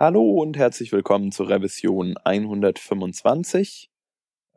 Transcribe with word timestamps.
Hallo 0.00 0.22
und 0.40 0.56
herzlich 0.56 0.92
willkommen 0.92 1.32
zur 1.32 1.48
Revision 1.48 2.16
125. 2.18 3.90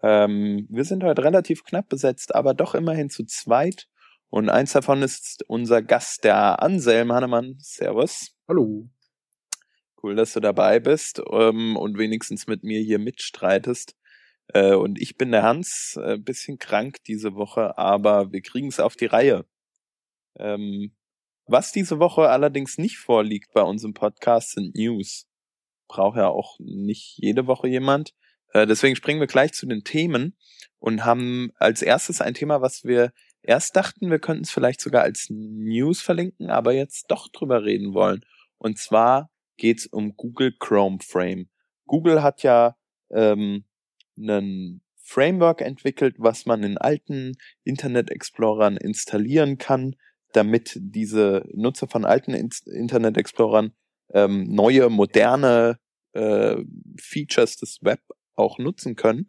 Ähm, 0.04 0.68
wir 0.70 0.84
sind 0.84 1.04
heute 1.04 1.24
relativ 1.24 1.64
knapp 1.64 1.90
besetzt, 1.90 2.36
aber 2.36 2.54
doch 2.54 2.76
immerhin 2.76 3.10
zu 3.10 3.26
zweit. 3.26 3.88
Und 4.30 4.50
eins 4.50 4.74
davon 4.74 5.02
ist 5.02 5.44
unser 5.48 5.82
Gast, 5.82 6.26
der 6.26 6.62
Anselm 6.62 7.12
Hannemann. 7.12 7.56
Servus. 7.58 8.38
Hallo. 8.48 8.88
Cool, 10.04 10.14
dass 10.16 10.34
du 10.34 10.42
dabei 10.42 10.80
bist 10.80 11.20
ähm, 11.32 11.76
und 11.76 11.98
wenigstens 11.98 12.46
mit 12.46 12.64
mir 12.64 12.80
hier 12.80 13.00
mitstreitest. 13.00 13.98
Äh, 14.50 14.76
und 14.76 15.02
ich 15.02 15.18
bin 15.18 15.32
der 15.32 15.42
Hans, 15.42 15.98
äh, 16.00 16.20
bisschen 16.20 16.60
krank 16.60 16.98
diese 17.08 17.34
Woche, 17.34 17.80
aber 17.80 18.32
wir 18.32 18.44
kriegen 18.44 18.68
es 18.68 18.80
auf 18.80 18.96
die 18.96 19.08
Reihe. 19.08 19.48
Ähm, 20.38 20.96
was 21.48 21.72
diese 21.72 21.98
Woche 21.98 22.30
allerdings 22.30 22.78
nicht 22.78 22.98
vorliegt 23.00 23.54
bei 23.54 23.64
unserem 23.64 23.96
Podcast 23.96 24.52
sind 24.52 24.76
News. 24.76 25.26
Braucht 25.92 26.16
ja 26.16 26.30
auch 26.30 26.56
nicht 26.60 27.18
jede 27.18 27.48
Woche 27.48 27.68
jemand. 27.68 28.14
Äh, 28.54 28.66
deswegen 28.66 28.96
springen 28.96 29.20
wir 29.20 29.28
gleich 29.28 29.52
zu 29.52 29.66
den 29.66 29.84
Themen 29.84 30.38
und 30.80 31.04
haben 31.04 31.52
als 31.58 31.82
erstes 31.82 32.22
ein 32.22 32.34
Thema, 32.34 32.62
was 32.62 32.86
wir 32.86 33.12
erst 33.42 33.76
dachten, 33.76 34.10
wir 34.10 34.20
könnten 34.20 34.46
es 34.46 34.52
vielleicht 34.52 34.80
sogar 34.80 35.04
als 35.04 35.28
News 35.30 36.02
verlinken, 36.02 36.50
aber 36.50 36.72
jetzt 36.72 37.12
doch 37.12 37.28
drüber 37.28 37.66
reden 37.66 37.94
wollen. 37.94 38.24
Und 38.58 38.78
zwar 38.78 39.30
geht's 39.58 39.86
um 39.86 40.16
Google 40.16 40.56
Chrome 40.58 41.00
Frame. 41.06 41.50
Google 41.88 42.24
hat 42.24 42.42
ja 42.42 42.78
ähm, 43.10 43.66
einen 44.18 44.82
Framework 44.96 45.60
entwickelt, 45.60 46.16
was 46.20 46.46
man 46.46 46.64
in 46.64 46.78
alten 46.78 47.34
Internet 47.66 48.12
Explorern 48.12 48.78
installieren 48.78 49.58
kann, 49.58 49.98
damit 50.32 50.78
diese 50.80 51.44
Nutzer 51.52 51.90
von 51.90 52.06
alten 52.06 52.34
Internet 52.34 53.18
Explorern 53.18 53.74
ähm, 54.14 54.46
neue, 54.48 54.90
moderne 54.90 55.81
äh, 56.14 56.58
Features 57.00 57.58
des 57.58 57.80
Web 57.82 58.02
auch 58.36 58.58
nutzen 58.58 58.96
können. 58.96 59.28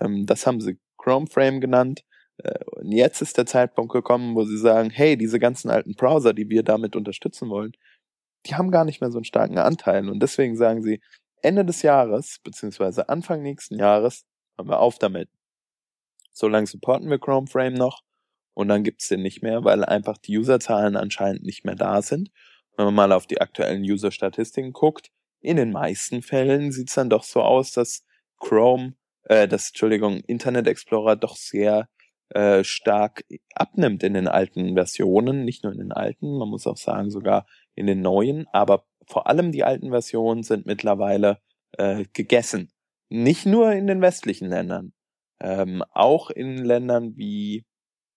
Ähm, 0.00 0.26
das 0.26 0.46
haben 0.46 0.60
sie 0.60 0.78
Chrome 0.98 1.26
Frame 1.26 1.60
genannt. 1.60 2.04
Äh, 2.38 2.64
und 2.72 2.92
jetzt 2.92 3.22
ist 3.22 3.38
der 3.38 3.46
Zeitpunkt 3.46 3.92
gekommen, 3.92 4.34
wo 4.34 4.44
sie 4.44 4.58
sagen, 4.58 4.90
hey, 4.90 5.16
diese 5.16 5.38
ganzen 5.38 5.70
alten 5.70 5.94
Browser, 5.94 6.32
die 6.32 6.48
wir 6.48 6.62
damit 6.62 6.96
unterstützen 6.96 7.48
wollen, 7.48 7.72
die 8.46 8.54
haben 8.54 8.70
gar 8.70 8.84
nicht 8.84 9.00
mehr 9.00 9.10
so 9.10 9.18
einen 9.18 9.24
starken 9.24 9.58
Anteil. 9.58 10.08
Und 10.08 10.20
deswegen 10.20 10.56
sagen 10.56 10.82
sie, 10.82 11.00
Ende 11.42 11.64
des 11.64 11.82
Jahres, 11.82 12.38
beziehungsweise 12.42 13.08
Anfang 13.08 13.42
nächsten 13.42 13.78
Jahres, 13.78 14.24
haben 14.56 14.68
wir 14.68 14.80
auf 14.80 14.98
damit. 14.98 15.28
Solange 16.32 16.66
supporten 16.66 17.10
wir 17.10 17.18
Chrome 17.18 17.46
Frame 17.46 17.74
noch 17.74 18.02
und 18.54 18.68
dann 18.68 18.84
gibt's 18.84 19.08
den 19.08 19.22
nicht 19.22 19.42
mehr, 19.42 19.64
weil 19.64 19.84
einfach 19.84 20.18
die 20.18 20.38
Userzahlen 20.38 20.96
anscheinend 20.96 21.42
nicht 21.44 21.64
mehr 21.64 21.74
da 21.74 22.02
sind. 22.02 22.30
Wenn 22.76 22.86
man 22.86 22.94
mal 22.94 23.12
auf 23.12 23.26
die 23.26 23.40
aktuellen 23.40 23.82
User-Statistiken 23.82 24.72
guckt, 24.72 25.10
in 25.42 25.56
den 25.56 25.72
meisten 25.72 26.22
Fällen 26.22 26.72
sieht's 26.72 26.94
dann 26.94 27.10
doch 27.10 27.24
so 27.24 27.42
aus, 27.42 27.72
dass 27.72 28.04
Chrome, 28.38 28.94
äh, 29.24 29.48
das, 29.48 29.68
Entschuldigung, 29.68 30.20
Internet 30.20 30.66
Explorer 30.66 31.16
doch 31.16 31.36
sehr 31.36 31.88
äh, 32.30 32.64
stark 32.64 33.24
abnimmt 33.54 34.02
in 34.02 34.14
den 34.14 34.28
alten 34.28 34.74
Versionen, 34.74 35.44
nicht 35.44 35.64
nur 35.64 35.72
in 35.72 35.78
den 35.78 35.92
alten, 35.92 36.38
man 36.38 36.48
muss 36.48 36.66
auch 36.66 36.76
sagen 36.76 37.10
sogar 37.10 37.46
in 37.74 37.86
den 37.86 38.00
neuen, 38.00 38.46
aber 38.52 38.86
vor 39.06 39.26
allem 39.26 39.52
die 39.52 39.64
alten 39.64 39.90
Versionen 39.90 40.42
sind 40.42 40.64
mittlerweile 40.64 41.38
äh, 41.72 42.04
gegessen. 42.12 42.70
Nicht 43.08 43.44
nur 43.44 43.72
in 43.72 43.86
den 43.86 44.00
westlichen 44.00 44.48
Ländern, 44.48 44.94
ähm, 45.40 45.82
auch 45.90 46.30
in 46.30 46.56
Ländern 46.56 47.16
wie 47.16 47.66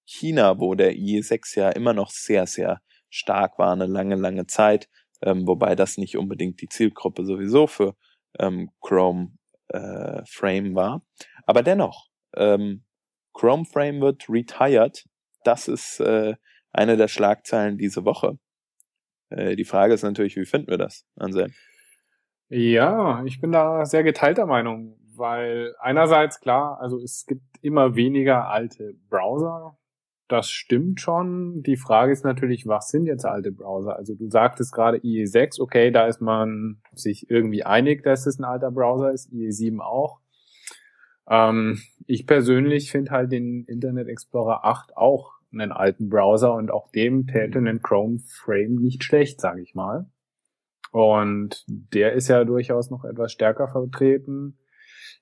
China, 0.06 0.60
wo 0.60 0.76
der 0.76 0.94
IE6 0.94 1.60
ja 1.60 1.70
immer 1.70 1.94
noch 1.94 2.12
sehr, 2.12 2.48
sehr 2.48 2.82
stark 3.10 3.58
war, 3.58 3.74
eine 3.74 3.88
lange, 3.88 4.16
lange 4.16 4.46
Zeit, 4.46 4.88
ähm, 5.22 5.48
wobei 5.48 5.76
das 5.76 5.98
nicht 5.98 6.18
unbedingt 6.18 6.62
die 6.62 6.68
Zielgruppe 6.68 7.26
sowieso 7.26 7.68
für 7.68 7.96
ähm, 8.40 8.70
Chrome 8.82 9.32
äh, 9.70 10.22
Frame 10.26 10.76
war. 10.76 11.02
Aber 11.46 11.64
dennoch, 11.64 12.08
ähm, 12.36 12.84
Chrome 13.34 13.66
Frame 13.66 14.02
wird 14.02 14.30
retired. 14.30 15.06
Das 15.44 15.68
ist 15.68 16.00
äh, 16.00 16.36
eine 16.72 16.98
der 16.98 17.08
Schlagzeilen 17.08 17.78
diese 17.78 18.06
Woche. 18.06 18.38
Äh, 19.30 19.56
die 19.56 19.66
Frage 19.66 19.94
ist 19.94 20.04
natürlich, 20.04 20.36
wie 20.36 20.46
finden 20.46 20.68
wir 20.68 20.78
das, 20.78 21.06
Anselm? 21.16 21.54
Ja, 22.50 23.24
ich 23.26 23.42
bin 23.42 23.52
da 23.52 23.86
sehr 23.86 24.04
geteilter 24.04 24.46
Meinung, 24.46 24.98
weil 25.16 25.76
einerseits 25.80 26.40
klar, 26.40 26.80
also 26.80 27.00
es 27.00 27.26
gibt 27.26 27.44
immer 27.62 27.96
weniger 27.96 28.48
alte 28.48 28.94
Browser, 29.10 29.78
das 30.28 30.50
stimmt 30.50 31.00
schon. 31.02 31.62
Die 31.62 31.78
Frage 31.78 32.12
ist 32.12 32.24
natürlich, 32.24 32.68
was 32.68 32.90
sind 32.90 33.06
jetzt 33.06 33.26
alte 33.26 33.52
Browser? 33.52 33.96
Also 33.96 34.16
du 34.16 34.30
sagtest 34.30 34.74
gerade 34.74 34.98
IE6, 34.98 35.62
okay, 35.62 35.92
da 35.92 36.08
ist 36.08 36.22
man 36.22 36.82
sich 36.94 37.30
irgendwie 37.30 37.64
einig, 37.64 38.04
dass 38.04 38.26
es 38.26 38.40
ein 38.40 38.44
alter 38.44 38.72
Browser 38.72 39.12
ist, 39.12 39.32
IE7 39.32 39.80
auch. 39.80 40.20
Ähm, 41.30 41.80
ich 42.08 42.26
persönlich 42.26 42.92
finde 42.92 43.12
halt 43.12 43.32
den 43.32 43.66
Internet 43.66 44.08
Explorer 44.08 44.66
8 44.66 44.98
auch 44.98 45.34
einen 45.52 45.72
alten 45.72 46.10
Browser 46.10 46.54
und 46.54 46.72
auch 46.72 46.92
dem 46.92 47.28
täte 47.28 47.60
ein 47.60 47.82
Chrome 47.82 48.20
Frame 48.20 48.76
nicht 48.76 49.04
schlecht, 49.04 49.40
sage 49.40 49.62
ich 49.62 49.76
mal. 49.76 50.10
Und 50.92 51.64
der 51.68 52.14
ist 52.14 52.30
ja 52.30 52.44
durchaus 52.46 52.90
noch 52.90 53.06
etwas 53.06 53.32
stärker 53.32 53.68
vertreten. 53.68 54.58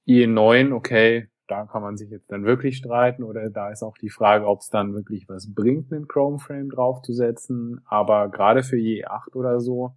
IE9, 0.08 0.74
okay, 0.74 1.30
da 1.54 1.66
kann 1.66 1.84
man 1.84 1.98
sich 1.98 2.10
jetzt 2.10 2.32
dann 2.32 2.46
wirklich 2.46 2.78
streiten 2.78 3.22
oder 3.22 3.48
da 3.52 3.70
ist 3.70 3.84
auch 3.84 3.98
die 4.00 4.10
Frage, 4.10 4.48
ob 4.48 4.62
es 4.62 4.70
dann 4.70 4.96
wirklich 4.96 5.30
was 5.30 5.54
bringt, 5.54 5.94
einen 5.94 6.08
Chrome 6.08 6.40
Frame 6.40 6.70
draufzusetzen. 6.70 7.82
Aber 7.86 8.30
gerade 8.30 8.64
für 8.64 8.78
je 8.78 9.06
8 9.06 9.36
oder 9.36 9.60
so 9.60 9.94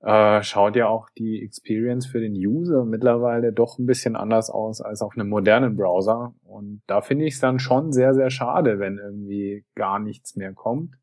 äh, 0.00 0.40
schaut 0.44 0.76
ja 0.76 0.86
auch 0.86 1.10
die 1.18 1.42
Experience 1.42 2.06
für 2.06 2.20
den 2.20 2.34
User 2.34 2.84
mittlerweile 2.84 3.52
doch 3.52 3.78
ein 3.78 3.86
bisschen 3.86 4.14
anders 4.14 4.50
aus 4.50 4.80
als 4.80 5.02
auf 5.02 5.14
einem 5.16 5.28
modernen 5.28 5.76
Browser. 5.76 6.32
Und 6.44 6.82
da 6.86 7.00
finde 7.00 7.24
ich 7.24 7.34
es 7.34 7.40
dann 7.40 7.58
schon 7.58 7.92
sehr, 7.92 8.14
sehr 8.14 8.30
schade, 8.30 8.78
wenn 8.78 8.98
irgendwie 8.98 9.64
gar 9.74 9.98
nichts 9.98 10.36
mehr 10.36 10.52
kommt. 10.52 10.94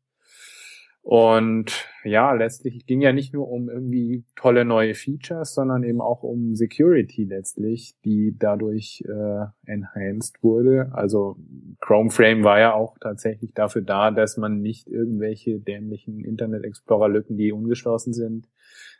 Und 1.06 1.88
ja, 2.02 2.32
letztlich 2.32 2.84
ging 2.84 3.00
ja 3.00 3.12
nicht 3.12 3.32
nur 3.32 3.48
um 3.48 3.70
irgendwie 3.70 4.24
tolle 4.34 4.64
neue 4.64 4.96
Features, 4.96 5.54
sondern 5.54 5.84
eben 5.84 6.00
auch 6.00 6.24
um 6.24 6.56
Security 6.56 7.22
letztlich, 7.22 7.94
die 8.04 8.34
dadurch 8.36 9.04
äh, 9.06 9.44
enhanced 9.70 10.42
wurde. 10.42 10.90
Also 10.92 11.36
Chrome 11.80 12.10
Frame 12.10 12.42
war 12.42 12.58
ja 12.58 12.74
auch 12.74 12.98
tatsächlich 13.00 13.54
dafür 13.54 13.82
da, 13.82 14.10
dass 14.10 14.36
man 14.36 14.60
nicht 14.60 14.88
irgendwelche 14.88 15.60
dämlichen 15.60 16.24
Internet 16.24 16.64
Explorer 16.64 17.08
Lücken, 17.08 17.36
die 17.36 17.52
ungeschlossen 17.52 18.12
sind, 18.12 18.48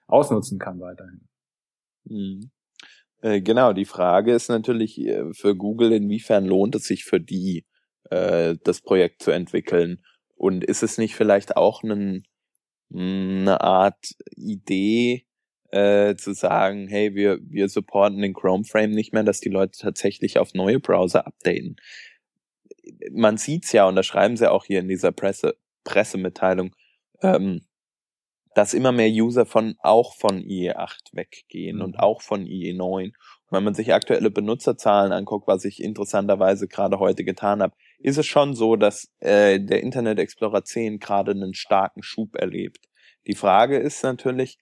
ausnutzen 0.06 0.60
kann 0.60 0.78
weiterhin. 0.78 1.26
Mhm. 2.04 2.50
Äh, 3.20 3.40
genau, 3.40 3.72
die 3.72 3.84
Frage 3.84 4.32
ist 4.32 4.48
natürlich 4.48 5.00
äh, 5.00 5.32
für 5.32 5.56
Google, 5.56 5.90
inwiefern 5.90 6.46
lohnt 6.46 6.76
es 6.76 6.84
sich 6.84 7.04
für 7.04 7.18
die, 7.18 7.66
äh, 8.10 8.54
das 8.62 8.80
Projekt 8.80 9.24
zu 9.24 9.32
entwickeln 9.32 9.98
und 10.36 10.64
ist 10.64 10.82
es 10.82 10.98
nicht 10.98 11.16
vielleicht 11.16 11.56
auch 11.56 11.82
ein, 11.82 12.24
eine 12.92 13.60
Art 13.60 14.14
Idee, 14.36 15.26
äh, 15.70 16.16
zu 16.16 16.32
sagen, 16.32 16.88
hey, 16.88 17.14
wir, 17.14 17.38
wir 17.42 17.68
supporten 17.68 18.22
den 18.22 18.34
Chrome 18.34 18.64
Frame 18.64 18.92
nicht 18.92 19.12
mehr, 19.12 19.24
dass 19.24 19.40
die 19.40 19.48
Leute 19.48 19.78
tatsächlich 19.78 20.38
auf 20.38 20.54
neue 20.54 20.80
Browser 20.80 21.26
updaten. 21.26 21.76
Man 23.12 23.36
sieht's 23.36 23.72
ja, 23.72 23.86
und 23.86 23.96
da 23.96 24.02
schreiben 24.02 24.36
sie 24.36 24.50
auch 24.50 24.64
hier 24.64 24.80
in 24.80 24.88
dieser 24.88 25.12
Presse, 25.12 25.56
Pressemitteilung, 25.84 26.74
ähm, 27.20 27.66
dass 28.54 28.74
immer 28.74 28.92
mehr 28.92 29.10
User 29.10 29.44
von 29.44 29.74
auch 29.80 30.14
von 30.14 30.40
IE8 30.40 31.12
weggehen 31.12 31.76
mhm. 31.76 31.82
und 31.82 31.98
auch 31.98 32.22
von 32.22 32.44
IE9. 32.44 33.06
Und 33.06 33.14
wenn 33.50 33.64
man 33.64 33.74
sich 33.74 33.92
aktuelle 33.92 34.30
Benutzerzahlen 34.30 35.12
anguckt, 35.12 35.46
was 35.46 35.64
ich 35.64 35.82
interessanterweise 35.82 36.68
gerade 36.68 36.98
heute 36.98 37.24
getan 37.24 37.60
habe, 37.60 37.76
ist 37.98 38.18
es 38.18 38.26
schon 38.26 38.54
so, 38.54 38.76
dass 38.76 39.10
äh, 39.18 39.60
der 39.60 39.82
Internet 39.82 40.18
Explorer 40.18 40.64
10 40.64 40.98
gerade 40.98 41.32
einen 41.32 41.54
starken 41.54 42.02
Schub 42.02 42.36
erlebt. 42.36 42.86
Die 43.26 43.34
Frage 43.34 43.78
ist 43.78 44.02
natürlich, 44.02 44.58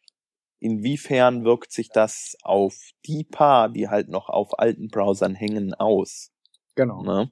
inwiefern 0.60 1.44
wirkt 1.44 1.72
sich 1.72 1.88
das 1.90 2.36
auf 2.42 2.74
die 3.06 3.24
paar, 3.24 3.68
die 3.68 3.88
halt 3.88 4.08
noch 4.08 4.28
auf 4.28 4.58
alten 4.58 4.88
Browsern 4.88 5.34
hängen, 5.34 5.74
aus? 5.74 6.32
Genau. 6.74 7.02
Ne? 7.02 7.30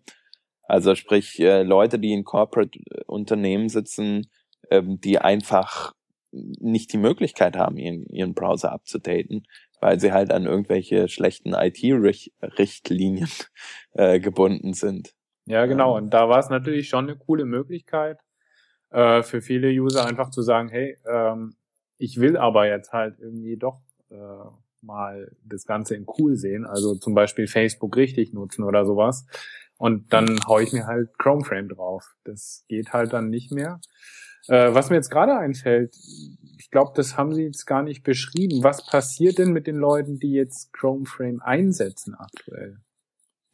Also 0.63 0.95
sprich, 0.95 1.41
äh, 1.41 1.63
Leute, 1.63 1.99
die 1.99 2.13
in 2.13 2.25
Corporate-Unternehmen 2.25 3.69
sitzen, 3.69 4.31
ähm, 4.71 5.01
die 5.01 5.19
einfach 5.19 5.95
nicht 6.31 6.93
die 6.93 6.99
Möglichkeit 6.99 7.57
haben, 7.57 7.77
ihren, 7.77 8.07
ihren 8.07 8.35
Browser 8.35 8.73
abzudaten, 8.73 9.47
weil 9.81 10.01
sie 10.01 10.13
halt 10.13 10.31
an 10.31 10.47
irgendwelche 10.47 11.09
schlechten 11.09 11.53
IT-Richtlinien 11.55 13.29
äh, 13.93 14.21
gebunden 14.21 14.73
sind. 14.73 15.15
Ja, 15.47 15.67
genau. 15.67 15.97
Und 15.97 16.11
da 16.11 16.29
war 16.29 16.39
es 16.39 16.51
natürlich 16.51 16.89
schon 16.89 17.09
eine 17.09 17.17
coole 17.17 17.45
Möglichkeit 17.45 18.19
äh, 18.91 19.23
für 19.23 19.41
viele 19.41 19.69
User 19.69 20.07
einfach 20.07 20.31
zu 20.31 20.43
sagen, 20.43 20.69
hey, 20.69 20.97
ähm, 21.07 21.55
ich 21.99 22.21
will 22.21 22.37
aber 22.37 22.67
jetzt 22.67 22.93
halt 22.93 23.19
irgendwie 23.19 23.57
doch 23.57 23.81
äh, 24.11 24.17
mal 24.81 25.31
das 25.45 25.65
Ganze 25.67 25.95
in 25.95 26.07
cool 26.19 26.37
sehen, 26.37 26.67
also 26.67 26.95
zum 26.97 27.15
Beispiel 27.15 27.47
Facebook 27.47 27.97
richtig 27.97 28.33
nutzen 28.33 28.65
oder 28.65 28.85
sowas. 28.85 29.27
Und 29.79 30.13
dann 30.13 30.39
hau 30.47 30.59
ich 30.61 30.73
mir 30.73 30.87
halt 30.87 31.17
Chrome 31.19 31.45
Frame 31.45 31.69
drauf. 31.69 32.15
Das 32.25 32.65
geht 32.69 32.93
halt 32.93 33.13
dann 33.13 33.31
nicht 33.31 33.51
mehr. 33.51 33.81
Äh, 34.49 34.75
was 34.75 34.91
mir 34.91 34.97
jetzt 34.97 35.11
gerade 35.11 35.37
einfällt, 35.37 35.97
ich 36.59 36.71
glaube, 36.71 36.93
das 36.95 37.17
haben 37.17 37.33
Sie 37.33 37.43
jetzt 37.43 37.67
gar 37.67 37.83
nicht 37.83 38.03
beschrieben. 38.03 38.63
Was 38.63 38.87
passiert 38.87 39.39
denn 39.39 39.53
mit 39.53 39.67
den 39.67 39.77
Leuten, 39.77 40.19
die 40.19 40.33
jetzt 40.33 40.73
Chrome 40.73 41.07
Frame 41.07 41.41
einsetzen 41.41 42.15
aktuell? 42.15 42.81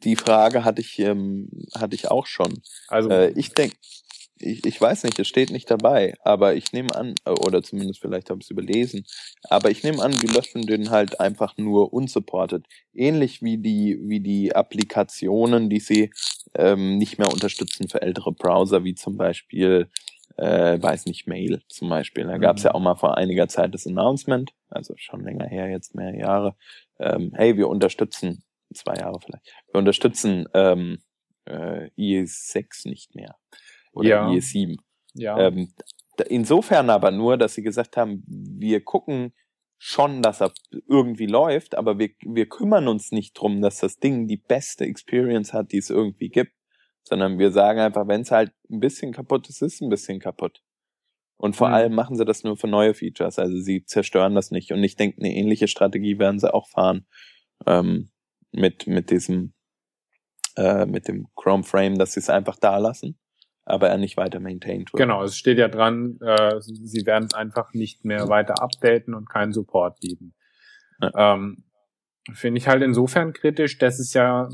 Die 0.03 0.15
Frage 0.15 0.63
hatte 0.63 0.81
ich, 0.81 0.99
ähm, 0.99 1.49
hatte 1.75 1.95
ich 1.95 2.09
auch 2.09 2.25
schon. 2.25 2.61
Also 2.87 3.09
äh, 3.09 3.31
ich 3.31 3.53
denke, 3.53 3.75
ich, 4.39 4.65
ich 4.65 4.79
weiß 4.79 5.03
nicht, 5.03 5.19
es 5.19 5.27
steht 5.27 5.51
nicht 5.51 5.69
dabei, 5.69 6.15
aber 6.23 6.55
ich 6.55 6.71
nehme 6.71 6.95
an, 6.95 7.15
oder 7.25 7.61
zumindest 7.61 7.99
vielleicht 7.99 8.29
habe 8.29 8.39
ich 8.39 8.45
es 8.45 8.51
überlesen, 8.51 9.05
aber 9.49 9.69
ich 9.69 9.83
nehme 9.83 10.01
an, 10.01 10.11
die 10.11 10.27
löschen 10.27 10.61
den 10.61 10.89
halt 10.89 11.19
einfach 11.19 11.57
nur 11.57 11.93
unsupported. 11.93 12.65
Ähnlich 12.93 13.41
wie 13.41 13.57
die, 13.57 13.99
wie 14.01 14.21
die 14.21 14.55
Applikationen, 14.55 15.69
die 15.69 15.79
sie 15.79 16.11
ähm, 16.55 16.97
nicht 16.97 17.17
mehr 17.17 17.31
unterstützen 17.31 17.89
für 17.89 18.01
ältere 18.01 18.31
Browser, 18.31 18.83
wie 18.83 18.95
zum 18.95 19.17
Beispiel, 19.17 19.89
äh, 20.37 20.81
weiß 20.81 21.05
nicht, 21.05 21.27
Mail 21.27 21.61
zum 21.67 21.89
Beispiel. 21.89 22.25
Da 22.25 22.37
gab 22.37 22.57
es 22.57 22.63
ja 22.63 22.71
mhm. 22.71 22.75
auch 22.75 22.81
mal 22.81 22.95
vor 22.95 23.17
einiger 23.17 23.47
Zeit 23.47 23.73
das 23.73 23.85
Announcement, 23.85 24.53
also 24.69 24.93
schon 24.97 25.23
länger 25.23 25.47
her, 25.47 25.69
jetzt 25.69 25.95
mehr 25.95 26.15
Jahre, 26.15 26.55
ähm, 26.99 27.31
hey, 27.35 27.57
wir 27.57 27.67
unterstützen, 27.67 28.43
zwei 28.73 28.95
Jahre 28.95 29.19
vielleicht, 29.19 29.53
wir 29.71 29.79
unterstützen 29.79 30.47
ähm, 30.53 30.99
äh, 31.45 31.89
IE6 31.97 32.87
nicht 32.87 33.15
mehr 33.15 33.35
oder 33.91 34.09
ja. 34.09 34.27
IE7. 34.27 34.77
Ja. 35.13 35.39
Ähm, 35.39 35.73
insofern 36.27 36.89
aber 36.89 37.11
nur, 37.11 37.37
dass 37.37 37.55
sie 37.55 37.63
gesagt 37.63 37.97
haben, 37.97 38.23
wir 38.27 38.83
gucken 38.83 39.33
schon, 39.77 40.21
dass 40.21 40.41
er 40.41 40.51
irgendwie 40.87 41.25
läuft, 41.25 41.75
aber 41.75 41.97
wir, 41.97 42.09
wir 42.21 42.47
kümmern 42.47 42.87
uns 42.87 43.11
nicht 43.11 43.33
drum, 43.33 43.61
dass 43.61 43.79
das 43.79 43.97
Ding 43.97 44.27
die 44.27 44.37
beste 44.37 44.85
Experience 44.85 45.53
hat, 45.53 45.71
die 45.71 45.77
es 45.77 45.89
irgendwie 45.89 46.29
gibt, 46.29 46.53
sondern 47.03 47.39
wir 47.39 47.51
sagen 47.51 47.79
einfach, 47.79 48.07
wenn 48.07 48.21
es 48.21 48.31
halt 48.31 48.51
ein 48.69 48.81
bisschen 48.81 49.13
kaputt 49.13 49.47
ist, 49.47 49.61
ist 49.61 49.75
es 49.75 49.81
ein 49.81 49.89
bisschen 49.89 50.19
kaputt. 50.19 50.61
Und 51.37 51.55
vor 51.55 51.69
mhm. 51.69 51.73
allem 51.73 51.95
machen 51.95 52.17
sie 52.17 52.25
das 52.25 52.43
nur 52.43 52.57
für 52.57 52.67
neue 52.67 52.93
Features, 52.93 53.39
also 53.39 53.57
sie 53.57 53.85
zerstören 53.85 54.35
das 54.35 54.51
nicht. 54.51 54.73
Und 54.73 54.83
ich 54.83 54.97
denke, 54.97 55.19
eine 55.19 55.33
ähnliche 55.33 55.69
Strategie 55.69 56.19
werden 56.19 56.39
sie 56.39 56.53
auch 56.53 56.67
fahren 56.67 57.07
ähm, 57.65 58.09
mit 58.51 58.87
mit 58.87 59.09
diesem 59.11 59.53
äh, 60.55 60.85
mit 60.85 61.07
dem 61.07 61.27
Chrome 61.35 61.63
Frame, 61.63 61.97
dass 61.97 62.13
sie 62.13 62.19
es 62.19 62.29
einfach 62.29 62.57
da 62.57 62.77
lassen 62.77 63.17
aber 63.69 63.89
er 63.89 63.97
nicht 63.97 64.17
weiter 64.17 64.39
maintained 64.39 64.91
wird. 64.91 64.99
Genau, 64.99 65.23
es 65.23 65.37
steht 65.37 65.59
ja 65.59 65.67
dran, 65.67 66.17
äh, 66.21 66.59
sie 66.59 67.05
werden 67.05 67.25
es 67.25 67.35
einfach 67.35 67.73
nicht 67.73 68.03
mehr 68.03 68.27
weiter 68.27 68.61
updaten 68.61 69.13
und 69.13 69.29
keinen 69.29 69.53
Support 69.53 69.99
bieten. 69.99 70.33
Ja. 70.99 71.35
Ähm, 71.35 71.63
Finde 72.33 72.59
ich 72.59 72.67
halt 72.67 72.81
insofern 72.81 73.31
kritisch, 73.31 73.77
dass 73.77 73.99
es 73.99 74.13
ja 74.13 74.49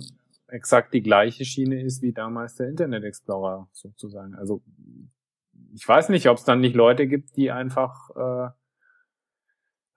exakt 0.47 0.93
die 0.93 1.01
gleiche 1.01 1.45
Schiene 1.45 1.81
ist 1.81 2.01
wie 2.01 2.13
damals 2.13 2.55
der 2.55 2.67
Internet 2.67 3.03
Explorer 3.03 3.67
sozusagen. 3.71 4.35
Also 4.35 4.61
ich 5.73 5.87
weiß 5.87 6.09
nicht, 6.09 6.27
ob 6.27 6.37
es 6.37 6.43
dann 6.43 6.59
nicht 6.59 6.75
Leute 6.75 7.07
gibt, 7.07 7.35
die 7.37 7.51
einfach 7.51 8.09
äh, 8.15 8.49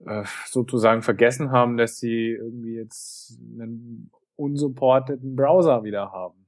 äh, 0.06 0.24
sozusagen 0.46 1.02
vergessen 1.02 1.50
haben, 1.50 1.76
dass 1.76 1.98
sie 1.98 2.30
irgendwie 2.30 2.76
jetzt 2.76 3.38
einen 3.54 4.10
unsupporteten 4.36 5.34
Browser 5.34 5.82
wieder 5.82 6.12
haben. 6.12 6.46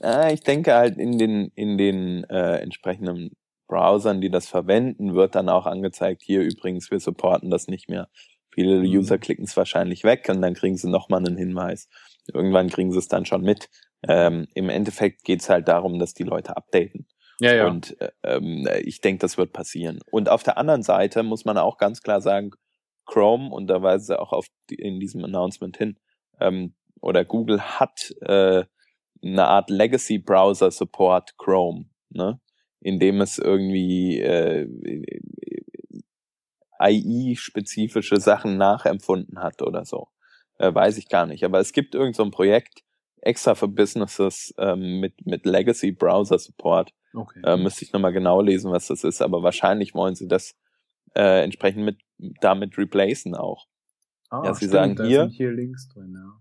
Ah, 0.00 0.30
ich 0.30 0.40
denke 0.40 0.74
halt 0.74 0.96
in 0.98 1.18
den, 1.18 1.50
in 1.54 1.76
den 1.76 2.24
äh, 2.24 2.58
entsprechenden 2.58 3.32
Browsern, 3.66 4.20
die 4.20 4.30
das 4.30 4.48
verwenden, 4.48 5.14
wird 5.14 5.34
dann 5.34 5.48
auch 5.48 5.66
angezeigt, 5.66 6.22
hier 6.22 6.42
übrigens, 6.42 6.90
wir 6.90 7.00
supporten 7.00 7.50
das 7.50 7.68
nicht 7.68 7.88
mehr. 7.88 8.08
Viele 8.52 8.78
mhm. 8.80 8.98
User 8.98 9.18
klicken 9.18 9.44
es 9.44 9.56
wahrscheinlich 9.56 10.04
weg 10.04 10.26
und 10.28 10.42
dann 10.42 10.54
kriegen 10.54 10.76
sie 10.76 10.90
nochmal 10.90 11.20
einen 11.20 11.36
Hinweis. 11.36 11.88
Irgendwann 12.32 12.68
kriegen 12.68 12.92
sie 12.92 12.98
es 12.98 13.08
dann 13.08 13.26
schon 13.26 13.42
mit. 13.42 13.68
Ähm, 14.08 14.48
Im 14.54 14.70
Endeffekt 14.70 15.24
geht's 15.24 15.48
halt 15.48 15.68
darum, 15.68 15.98
dass 15.98 16.14
die 16.14 16.24
Leute 16.24 16.56
updaten. 16.56 17.06
Ja, 17.40 17.54
ja. 17.54 17.66
Und 17.68 17.96
ähm, 18.22 18.68
ich 18.82 19.00
denke, 19.00 19.20
das 19.20 19.38
wird 19.38 19.52
passieren. 19.52 20.00
Und 20.10 20.28
auf 20.28 20.42
der 20.42 20.58
anderen 20.58 20.82
Seite 20.82 21.22
muss 21.22 21.44
man 21.44 21.58
auch 21.58 21.78
ganz 21.78 22.02
klar 22.02 22.20
sagen, 22.20 22.50
Chrome, 23.06 23.50
und 23.50 23.66
da 23.66 23.82
weise 23.82 24.20
auch 24.20 24.32
auf 24.32 24.46
die, 24.68 24.76
in 24.76 25.00
diesem 25.00 25.24
Announcement 25.24 25.76
hin, 25.76 25.98
ähm, 26.38 26.74
oder 27.00 27.24
Google 27.24 27.60
hat 27.60 28.14
äh, 28.20 28.64
eine 29.22 29.46
Art 29.46 29.70
Legacy 29.70 30.18
Browser 30.18 30.70
Support 30.70 31.36
Chrome, 31.38 31.86
ne? 32.10 32.40
Indem 32.80 33.20
es 33.20 33.38
irgendwie 33.38 34.20
äh, 34.20 34.66
IE-spezifische 36.80 38.20
Sachen 38.20 38.56
nachempfunden 38.56 39.42
hat 39.42 39.60
oder 39.62 39.84
so. 39.84 40.08
Äh, 40.58 40.74
weiß 40.74 40.96
ich 40.98 41.08
gar 41.08 41.26
nicht. 41.26 41.44
Aber 41.44 41.58
es 41.60 41.72
gibt 41.72 41.94
irgend 41.94 42.16
so 42.16 42.22
ein 42.22 42.30
Projekt 42.30 42.82
extra 43.20 43.54
für 43.54 43.68
Businesses 43.68 44.54
ähm, 44.58 45.00
mit, 45.00 45.26
mit 45.26 45.44
Legacy 45.44 45.92
Browser 45.92 46.38
Support. 46.38 46.92
Okay. 47.12 47.40
Äh, 47.44 47.56
müsste 47.56 47.84
ich 47.84 47.92
nochmal 47.92 48.12
genau 48.12 48.40
lesen, 48.40 48.70
was 48.70 48.86
das 48.86 49.04
ist, 49.04 49.20
aber 49.20 49.42
wahrscheinlich 49.42 49.94
wollen 49.94 50.14
sie 50.14 50.28
das 50.28 50.54
äh, 51.14 51.42
entsprechend 51.42 51.84
mit 51.84 51.98
damit 52.40 52.78
replacen 52.78 53.34
auch. 53.34 53.66
Ah, 54.30 54.54
sie 54.54 54.66
stimmt, 54.66 54.98
sagen 54.98 55.06
hier, 55.06 55.26
hier 55.26 55.50
Links 55.50 55.88
drin, 55.88 56.14
ja. 56.14 56.40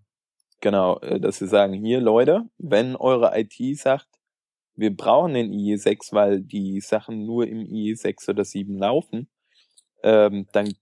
Genau, 0.62 1.00
äh, 1.00 1.20
dass 1.20 1.38
sie 1.38 1.48
sagen, 1.48 1.74
hier 1.74 2.02
Leute, 2.02 2.44
wenn 2.58 2.96
eure 2.96 3.32
IT 3.40 3.78
sagt, 3.78 4.08
wir 4.76 4.96
brauchen 4.96 5.34
den 5.34 5.52
IE6, 5.52 6.14
weil 6.14 6.42
die 6.42 6.80
Sachen 6.82 7.26
nur 7.26 7.48
im 7.48 7.60
IE6 7.60 8.30
oder 8.30 8.46
7 8.46 8.78
laufen, 8.78 9.30
ähm, 10.04 10.48
dann 10.54 10.74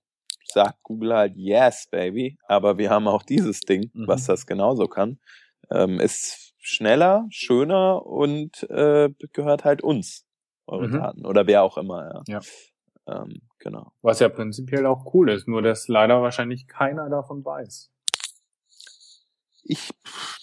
sagt 0.46 0.84
Google 0.84 1.14
halt, 1.14 1.34
yes, 1.36 1.88
baby, 1.90 2.38
aber 2.48 2.78
wir 2.78 2.90
haben 2.90 3.08
auch 3.08 3.24
dieses 3.24 3.62
Ding, 3.62 3.90
mhm. 3.94 4.08
was 4.08 4.26
das 4.26 4.46
genauso 4.46 4.88
kann. 4.88 5.20
Ähm, 5.72 6.00
ist 6.00 6.47
schneller, 6.68 7.26
schöner 7.30 8.06
und 8.06 8.64
äh, 8.70 9.10
gehört 9.34 9.64
halt 9.64 9.82
uns, 9.82 10.26
eure 10.68 10.88
mhm. 10.88 10.94
Daten. 10.94 11.26
Oder 11.26 11.48
wer 11.48 11.64
auch 11.64 11.78
immer, 11.78 12.24
ja. 12.28 12.40
ja. 12.40 12.42
Ähm, 13.08 13.42
genau. 13.60 13.94
Was 14.02 14.20
ja 14.20 14.30
prinzipiell 14.30 14.86
auch 14.86 15.14
cool 15.14 15.30
ist, 15.32 15.48
nur 15.48 15.62
dass 15.62 15.88
leider 15.88 16.22
wahrscheinlich 16.22 16.68
keiner 16.68 17.10
davon 17.10 17.44
weiß 17.44 17.92
ich 19.68 19.90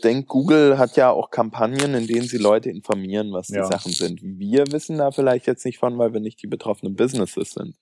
denke, 0.03 0.27
Google 0.27 0.79
hat 0.79 0.97
ja 0.97 1.11
auch 1.11 1.31
Kampagnen, 1.31 1.95
in 1.95 2.07
denen 2.07 2.27
sie 2.27 2.39
Leute 2.39 2.71
informieren, 2.71 3.33
was 3.33 3.47
die 3.47 3.55
ja. 3.55 3.65
Sachen 3.65 3.93
sind. 3.93 4.21
Wir 4.23 4.67
wissen 4.71 4.99
da 4.99 5.11
vielleicht 5.11 5.47
jetzt 5.47 5.65
nicht 5.65 5.79
von, 5.79 5.99
weil 5.99 6.13
wir 6.13 6.21
nicht 6.21 6.43
die 6.43 6.47
betroffenen 6.47 6.95
Businesses 6.95 7.53
sind. 7.53 7.77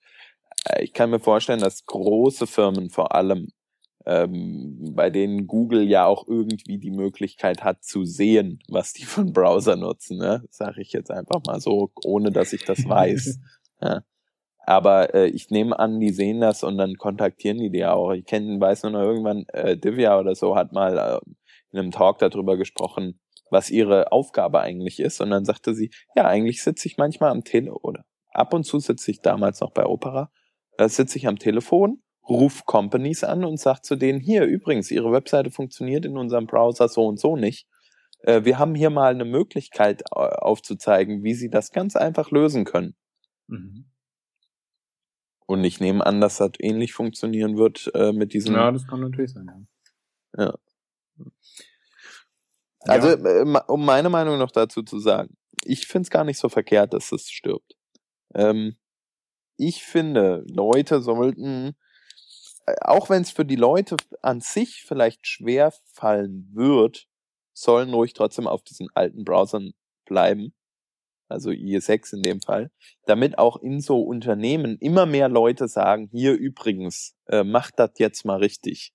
Äh, 0.65 0.83
ich 0.83 0.93
kann 0.93 1.09
mir 1.09 1.19
vorstellen, 1.19 1.59
dass 1.59 1.85
große 1.85 2.47
Firmen 2.47 2.89
vor 2.89 3.13
allem, 3.13 3.49
ähm, 4.05 4.93
bei 4.95 5.09
denen 5.09 5.47
Google 5.47 5.83
ja 5.83 6.05
auch 6.05 6.27
irgendwie 6.27 6.77
die 6.77 6.91
Möglichkeit 6.91 7.63
hat 7.63 7.83
zu 7.83 8.03
sehen, 8.03 8.59
was 8.67 8.93
die 8.93 9.05
von 9.05 9.31
Browser 9.31 9.75
nutzen, 9.75 10.17
ne? 10.17 10.43
sage 10.49 10.81
ich 10.81 10.91
jetzt 10.91 11.11
einfach 11.11 11.41
mal 11.45 11.61
so, 11.61 11.91
ohne 12.03 12.31
dass 12.31 12.53
ich 12.53 12.65
das 12.65 12.87
weiß. 12.87 13.39
ja. 13.81 14.03
Aber 14.65 15.13
äh, 15.13 15.27
ich 15.27 15.49
nehme 15.49 15.77
an, 15.77 15.99
die 15.99 16.11
sehen 16.11 16.39
das 16.39 16.63
und 16.63 16.77
dann 16.77 16.95
kontaktieren 16.95 17.57
die 17.57 17.69
die 17.69 17.85
auch. 17.85 18.11
Ich 18.11 18.25
kenne, 18.25 18.59
weiß 18.59 18.83
nur 18.83 18.93
noch 18.93 19.01
irgendwann, 19.01 19.45
äh, 19.49 19.77
Divya 19.77 20.19
oder 20.19 20.35
so 20.35 20.55
hat 20.55 20.71
mal 20.71 20.97
äh, 20.97 21.19
in 21.71 21.79
einem 21.79 21.91
Talk 21.91 22.19
darüber 22.19 22.55
gesprochen, 22.55 23.19
was 23.49 23.69
ihre 23.69 24.11
Aufgabe 24.11 24.61
eigentlich 24.61 24.99
ist. 24.99 25.19
Und 25.19 25.31
dann 25.31 25.43
sagte 25.43 25.73
sie, 25.73 25.91
ja, 26.15 26.25
eigentlich 26.25 26.63
sitze 26.63 26.87
ich 26.87 26.97
manchmal 26.97 27.31
am 27.31 27.43
Telefon, 27.43 27.77
oder 27.81 28.05
ab 28.31 28.53
und 28.53 28.63
zu 28.63 28.79
sitze 28.79 29.11
ich 29.11 29.21
damals 29.21 29.59
noch 29.59 29.71
bei 29.71 29.85
Opera, 29.85 30.31
da 30.77 30.87
sitze 30.87 31.17
ich 31.17 31.27
am 31.27 31.37
Telefon, 31.37 32.01
ruf 32.27 32.65
Companies 32.65 33.23
an 33.23 33.43
und 33.43 33.59
sag 33.59 33.83
zu 33.83 33.95
denen, 33.95 34.19
hier, 34.19 34.45
übrigens, 34.45 34.91
ihre 34.91 35.11
Webseite 35.11 35.51
funktioniert 35.51 36.05
in 36.05 36.17
unserem 36.17 36.47
Browser 36.47 36.87
so 36.87 37.05
und 37.05 37.19
so 37.19 37.35
nicht. 37.35 37.67
Äh, 38.19 38.45
wir 38.45 38.59
haben 38.59 38.75
hier 38.75 38.89
mal 38.89 39.11
eine 39.11 39.25
Möglichkeit 39.25 40.03
äh, 40.11 40.19
aufzuzeigen, 40.19 41.23
wie 41.23 41.33
sie 41.33 41.49
das 41.49 41.71
ganz 41.71 41.95
einfach 41.95 42.31
lösen 42.31 42.63
können. 42.65 42.95
Mhm. 43.47 43.85
Und 45.45 45.63
ich 45.65 45.79
nehme 45.81 46.05
an, 46.05 46.21
dass 46.21 46.37
das 46.37 46.51
ähnlich 46.59 46.93
funktionieren 46.93 47.57
wird 47.57 47.91
äh, 47.93 48.13
mit 48.13 48.33
diesem. 48.33 48.55
Ja, 48.55 48.71
das 48.71 48.87
kann 48.87 49.01
natürlich 49.01 49.33
sein. 49.33 49.67
Ja. 50.37 50.53
ja. 51.17 51.31
Also, 52.85 53.17
um 53.67 53.85
meine 53.85 54.09
Meinung 54.09 54.37
noch 54.37 54.51
dazu 54.51 54.83
zu 54.83 54.99
sagen, 54.99 55.37
ich 55.63 55.87
finde 55.87 56.07
es 56.07 56.09
gar 56.09 56.23
nicht 56.23 56.39
so 56.39 56.49
verkehrt, 56.49 56.93
dass 56.93 57.11
es 57.11 57.29
stirbt. 57.29 57.75
Ähm, 58.33 58.77
ich 59.57 59.83
finde, 59.83 60.43
Leute 60.47 61.01
sollten, 61.01 61.75
auch 62.81 63.09
wenn 63.09 63.21
es 63.21 63.31
für 63.31 63.45
die 63.45 63.55
Leute 63.55 63.97
an 64.21 64.41
sich 64.41 64.83
vielleicht 64.87 65.27
schwer 65.27 65.73
fallen 65.91 66.49
wird, 66.53 67.07
sollen 67.53 67.93
ruhig 67.93 68.13
trotzdem 68.13 68.47
auf 68.47 68.63
diesen 68.63 68.87
alten 68.93 69.23
Browsern 69.23 69.73
bleiben 70.05 70.53
also 71.33 71.49
IE6 71.49 72.15
in 72.15 72.21
dem 72.21 72.41
Fall, 72.41 72.71
damit 73.05 73.37
auch 73.37 73.57
in 73.57 73.81
so 73.81 74.01
Unternehmen 74.01 74.77
immer 74.79 75.05
mehr 75.05 75.29
Leute 75.29 75.67
sagen, 75.67 76.07
hier 76.11 76.33
übrigens, 76.33 77.15
äh, 77.27 77.43
macht 77.43 77.73
das 77.77 77.91
jetzt 77.97 78.23
mal 78.23 78.37
richtig. 78.37 78.93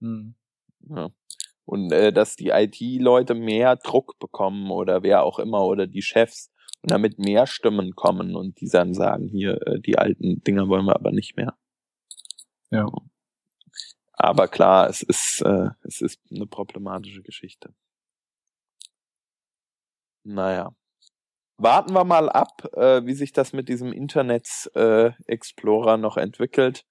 Mhm. 0.00 0.34
Ja. 0.88 1.10
Und 1.64 1.92
äh, 1.92 2.12
dass 2.12 2.36
die 2.36 2.48
IT-Leute 2.48 3.34
mehr 3.34 3.76
Druck 3.76 4.18
bekommen 4.18 4.70
oder 4.70 5.02
wer 5.02 5.22
auch 5.22 5.38
immer 5.38 5.64
oder 5.64 5.86
die 5.86 6.02
Chefs 6.02 6.50
und 6.82 6.90
damit 6.90 7.18
mehr 7.18 7.46
Stimmen 7.46 7.94
kommen 7.94 8.36
und 8.36 8.60
die 8.60 8.68
dann 8.68 8.92
sagen, 8.94 9.28
hier, 9.28 9.66
äh, 9.66 9.80
die 9.80 9.98
alten 9.98 10.42
Dinger 10.42 10.68
wollen 10.68 10.86
wir 10.86 10.96
aber 10.96 11.12
nicht 11.12 11.36
mehr. 11.36 11.56
Ja. 12.70 12.86
Aber 14.12 14.48
klar, 14.48 14.88
es 14.88 15.02
ist, 15.02 15.42
äh, 15.42 15.70
es 15.82 16.00
ist 16.00 16.20
eine 16.30 16.46
problematische 16.46 17.22
Geschichte. 17.22 17.74
Naja. 20.24 20.74
warten 21.56 21.92
wir 21.94 22.04
mal 22.04 22.28
ab, 22.28 22.68
äh, 22.74 23.04
wie 23.06 23.14
sich 23.14 23.32
das 23.32 23.52
mit 23.52 23.68
diesem 23.68 23.92
Internet 23.92 24.70
äh, 24.74 25.12
Explorer 25.26 25.96
noch 25.96 26.16
entwickelt. 26.16 26.86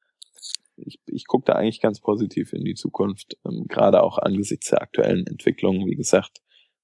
Ich, 0.75 0.99
ich 1.05 1.27
gucke 1.27 1.45
da 1.45 1.53
eigentlich 1.53 1.81
ganz 1.81 1.99
positiv 1.99 2.53
in 2.53 2.63
die 2.63 2.75
Zukunft, 2.75 3.37
ähm, 3.45 3.65
gerade 3.67 4.01
auch 4.01 4.17
angesichts 4.17 4.69
der 4.69 4.81
aktuellen 4.81 5.27
Entwicklungen, 5.27 5.85
wie 5.87 5.95
gesagt, 5.95 6.41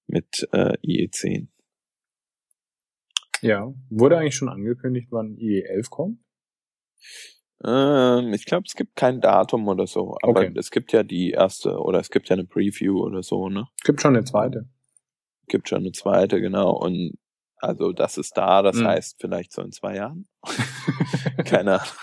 mit 0.07 0.47
äh, 0.51 0.77
IE10. 0.83 1.47
Ja, 3.41 3.73
wurde 3.89 4.17
eigentlich 4.17 4.35
schon 4.35 4.49
angekündigt, 4.49 5.07
wann 5.11 5.35
IE11 5.37 5.89
kommt? 5.89 6.19
Ähm, 7.63 8.33
ich 8.33 8.45
glaube, 8.45 8.63
es 8.67 8.75
gibt 8.75 8.95
kein 8.95 9.21
Datum 9.21 9.67
oder 9.67 9.87
so, 9.87 10.17
aber 10.21 10.41
Okay. 10.41 10.53
es 10.57 10.71
gibt 10.71 10.91
ja 10.91 11.03
die 11.03 11.31
erste 11.31 11.77
oder 11.79 11.99
es 11.99 12.09
gibt 12.09 12.29
ja 12.29 12.33
eine 12.35 12.45
Preview 12.45 13.01
oder 13.01 13.23
so, 13.23 13.49
ne? 13.49 13.67
Gibt 13.83 14.01
schon 14.01 14.15
eine 14.15 14.25
zweite. 14.25 14.67
Gibt 15.47 15.69
schon 15.69 15.79
eine 15.79 15.91
zweite, 15.93 16.41
genau. 16.41 16.71
Und 16.71 17.13
also 17.57 17.91
das 17.93 18.17
ist 18.17 18.35
da, 18.37 18.61
das 18.61 18.75
Mhm. 18.77 18.87
heißt 18.87 19.15
vielleicht 19.21 19.53
so 19.53 19.61
in 19.61 19.71
zwei 19.71 19.95
Jahren. 19.95 20.27
Keine 21.45 21.79
Ahnung. 21.81 21.93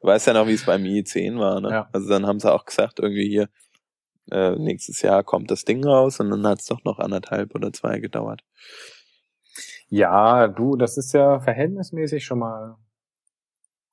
Du 0.00 0.06
weißt 0.08 0.26
ja 0.28 0.32
noch, 0.34 0.46
wie 0.46 0.52
es 0.52 0.64
beim 0.66 0.82
IE10 0.84 1.38
war, 1.38 1.60
ne? 1.60 1.70
Ja. 1.70 1.88
Also 1.92 2.08
dann 2.08 2.26
haben 2.26 2.38
sie 2.38 2.52
auch 2.52 2.64
gesagt, 2.64 3.00
irgendwie 3.00 3.28
hier, 3.28 3.48
äh, 4.30 4.52
nächstes 4.56 5.02
Jahr 5.02 5.24
kommt 5.24 5.50
das 5.50 5.64
Ding 5.64 5.84
raus 5.84 6.20
und 6.20 6.30
dann 6.30 6.46
hat 6.46 6.60
es 6.60 6.66
doch 6.66 6.84
noch 6.84 6.98
anderthalb 6.98 7.54
oder 7.54 7.72
zwei 7.72 7.98
gedauert. 7.98 8.42
Ja, 9.88 10.48
du, 10.48 10.76
das 10.76 10.96
ist 10.96 11.12
ja 11.12 11.40
verhältnismäßig 11.40 12.24
schon 12.24 12.38
mal 12.38 12.76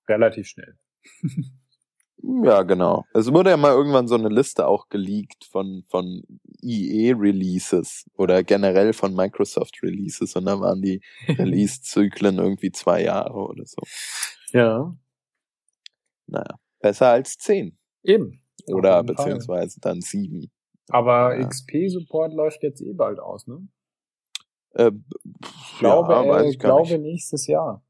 relativ 0.08 0.48
schnell. 0.48 0.78
Ja, 2.24 2.62
genau. 2.62 3.04
Es 3.16 3.34
wurde 3.34 3.50
ja 3.50 3.58
mal 3.58 3.72
irgendwann 3.72 4.08
so 4.08 4.14
eine 4.14 4.30
Liste 4.30 4.68
auch 4.68 4.90
geleakt 4.90 5.44
von, 5.46 5.84
von 5.90 6.22
EA-Releases 6.62 8.06
oder 8.16 8.44
generell 8.44 8.94
von 8.94 9.16
Microsoft-Releases 9.16 10.36
und 10.36 10.46
da 10.46 10.60
waren 10.60 10.84
die 10.84 11.02
Release-Zyklen 11.28 12.38
irgendwie 12.38 12.72
zwei 12.72 13.02
Jahre 13.04 13.34
oder 13.34 13.64
so. 13.66 13.82
Ja, 14.54 14.96
Naja, 16.28 16.60
besser 16.80 17.08
als 17.10 17.38
zehn. 17.40 17.76
eben. 18.04 18.40
Oder 18.68 18.98
jeden 18.98 19.16
Fall. 19.16 19.26
beziehungsweise 19.26 19.80
dann 19.82 20.02
sieben. 20.02 20.52
Aber 20.90 21.36
Ja. 21.36 21.48
XP-Support 21.48 22.34
läuft 22.34 22.62
jetzt 22.62 22.82
eh 22.82 22.94
bald 22.94 23.20
aus, 23.20 23.48
ne? 23.48 23.68
Äh, 24.74 24.92
Ich 25.74 25.80
glaube, 25.80 26.14
ja, 26.14 26.42
äh, 26.42 26.50
ich 26.50 26.60
glaube 26.60 26.88
nicht. 27.00 27.02
nächstes 27.02 27.48
Jahr. 27.48 27.84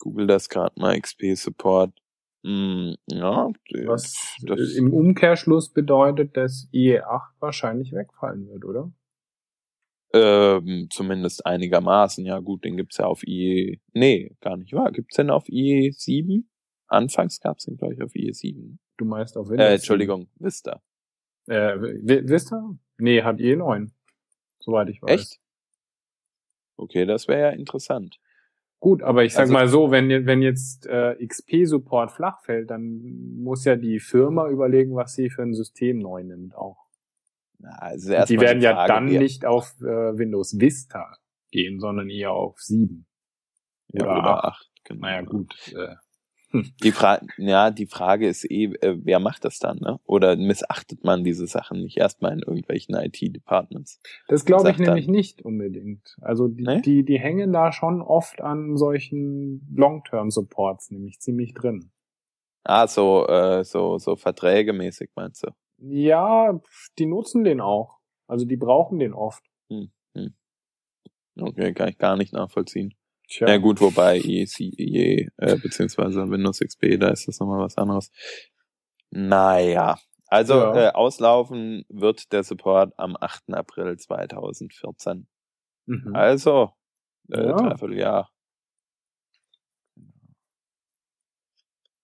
Google 0.00 0.26
das 0.26 0.48
gerade 0.48 0.78
mal, 0.80 0.98
XP-Support. 1.00 1.92
Hm, 2.42 2.96
ja, 3.06 3.50
Was 3.86 4.36
das, 4.42 4.58
äh, 4.58 4.78
im 4.78 4.92
Umkehrschluss 4.92 5.72
bedeutet, 5.72 6.36
dass 6.36 6.68
IE8 6.72 7.28
wahrscheinlich 7.38 7.92
wegfallen 7.92 8.48
wird, 8.48 8.64
oder? 8.64 8.90
ähm, 10.12 10.88
zumindest 10.90 11.46
einigermaßen. 11.46 12.24
Ja 12.24 12.40
gut, 12.40 12.64
den 12.64 12.76
gibt's 12.76 12.98
ja 12.98 13.06
auf 13.06 13.22
IE, 13.26 13.80
nee, 13.92 14.34
gar 14.40 14.56
nicht 14.56 14.72
wahr. 14.72 14.90
Gibt's 14.92 15.16
den 15.16 15.30
auf 15.30 15.48
IE 15.48 15.92
7? 15.92 16.48
Anfangs 16.88 17.40
gab's 17.40 17.64
den, 17.64 17.76
glaube 17.76 17.94
ich, 17.94 18.02
auf 18.02 18.14
IE 18.14 18.32
7. 18.32 18.80
Du 18.96 19.04
meinst 19.04 19.36
auf 19.36 19.48
Windows? 19.48 19.68
Äh, 19.68 19.74
Entschuldigung, 19.74 20.28
Vista. 20.38 20.82
7. 21.46 21.56
Äh, 21.56 22.20
ihr? 22.22 22.78
Nee, 22.98 23.22
hat 23.22 23.38
IE9. 23.38 23.90
Soweit 24.58 24.88
ich 24.90 25.00
weiß. 25.00 25.10
Echt? 25.10 25.40
Okay, 26.76 27.06
das 27.06 27.28
wäre 27.28 27.40
ja 27.40 27.50
interessant. 27.50 28.18
Gut, 28.80 29.02
aber 29.02 29.24
ich 29.24 29.34
sag 29.34 29.42
Also- 29.42 29.52
mal 29.52 29.68
so, 29.68 29.90
wenn, 29.90 30.08
wenn 30.26 30.40
jetzt 30.42 30.86
äh, 30.86 31.14
XP-Support 31.24 32.10
flach 32.12 32.40
fällt, 32.42 32.70
dann 32.70 33.36
muss 33.42 33.64
ja 33.66 33.76
die 33.76 34.00
Firma 34.00 34.48
überlegen, 34.48 34.94
was 34.96 35.12
sie 35.14 35.28
für 35.28 35.42
ein 35.42 35.52
System 35.54 35.98
neu 35.98 36.24
nimmt 36.24 36.54
auch. 36.56 36.86
Na, 37.58 37.70
also 37.78 38.12
erst 38.12 38.30
die 38.30 38.40
werden 38.40 38.62
ja 38.62 38.72
Frage, 38.74 38.88
dann 38.92 39.10
wie- 39.10 39.18
nicht 39.18 39.44
auf 39.44 39.74
äh, 39.82 40.16
Windows 40.18 40.58
Vista 40.58 41.14
gehen, 41.50 41.78
sondern 41.78 42.08
eher 42.08 42.32
auf 42.32 42.58
7. 42.58 43.04
ja, 43.92 44.02
oder 44.04 44.18
oder 44.18 44.44
acht. 44.44 44.60
8. 44.62 44.70
Genau. 44.84 45.00
Naja, 45.02 45.22
gut. 45.22 45.54
Äh, 45.76 45.94
Die 46.52 46.90
Frage, 46.90 47.26
ja, 47.36 47.70
die 47.70 47.86
Frage 47.86 48.26
ist 48.26 48.44
eh, 48.50 48.64
äh, 48.80 48.98
wer 49.04 49.20
macht 49.20 49.44
das 49.44 49.58
dann, 49.60 49.78
ne? 49.78 50.00
Oder 50.06 50.34
missachtet 50.36 51.04
man 51.04 51.22
diese 51.22 51.46
Sachen 51.46 51.80
nicht 51.82 51.96
erstmal 51.96 52.32
in 52.32 52.40
irgendwelchen 52.40 52.94
IT-Departments? 52.96 54.00
das 54.28 54.44
glaube 54.44 54.70
ich 54.70 54.78
nämlich 54.78 55.06
dann- 55.06 55.14
nicht 55.14 55.42
unbedingt. 55.42 56.16
Also 56.20 56.48
die, 56.48 56.64
Nee? 56.64 56.80
die, 56.82 57.04
die 57.04 57.20
hängen 57.20 57.52
da 57.52 57.70
schon 57.72 58.02
oft 58.02 58.40
an 58.40 58.76
solchen 58.76 59.68
Long-Term-Supports, 59.74 60.90
nämlich 60.90 61.20
ziemlich 61.20 61.54
drin. 61.54 61.92
Ah, 62.64 62.86
so, 62.88 63.26
äh, 63.28 63.62
so, 63.64 63.98
so 63.98 64.16
verträgemäßig 64.16 65.10
meinst 65.14 65.44
du? 65.44 65.50
Ja, 65.78 66.60
die 66.98 67.06
nutzen 67.06 67.44
den 67.44 67.60
auch. 67.60 67.98
Also 68.26 68.44
die 68.44 68.56
brauchen 68.56 68.98
den 68.98 69.14
oft. 69.14 69.44
Okay, 71.38 71.72
kann 71.72 71.88
ich 71.88 71.96
gar 71.98 72.16
nicht 72.16 72.32
nachvollziehen. 72.32 72.94
Tja. 73.30 73.48
Ja 73.48 73.56
gut, 73.58 73.80
wobei 73.80 74.18
EC, 74.18 74.60
EA, 74.76 75.28
äh, 75.36 75.56
beziehungsweise 75.56 76.28
Windows 76.28 76.58
XP, 76.58 76.98
da 76.98 77.10
ist 77.10 77.28
das 77.28 77.38
nochmal 77.38 77.60
was 77.60 77.78
anderes. 77.78 78.10
Naja, 79.10 79.98
also 80.26 80.54
Ja. 80.54 80.88
äh, 80.88 80.92
auslaufen 80.92 81.84
wird 81.88 82.32
der 82.32 82.42
Support 82.42 82.92
am 82.98 83.16
8. 83.18 83.54
April 83.54 83.96
2014. 83.96 85.28
Mhm. 85.86 86.14
Also, 86.14 86.72
äh, 87.32 87.46
Ja. 87.46 87.52
Dreivierteljahr. 87.52 88.30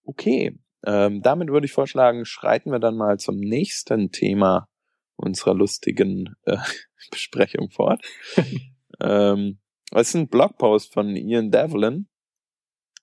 Okay, 0.04 0.56
ähm, 0.84 1.22
damit 1.22 1.48
würde 1.48 1.66
ich 1.66 1.72
vorschlagen, 1.72 2.24
schreiten 2.24 2.70
wir 2.70 2.78
dann 2.78 2.96
mal 2.96 3.18
zum 3.18 3.40
nächsten 3.40 4.12
Thema 4.12 4.68
unserer 5.16 5.54
lustigen 5.54 6.36
äh, 6.44 6.56
Besprechung 7.10 7.70
fort. 7.70 8.00
ähm, 9.00 9.58
es 9.92 10.08
ist 10.08 10.14
ein 10.14 10.28
Blogpost 10.28 10.92
von 10.92 11.14
Ian 11.16 11.50
Devlin, 11.50 12.08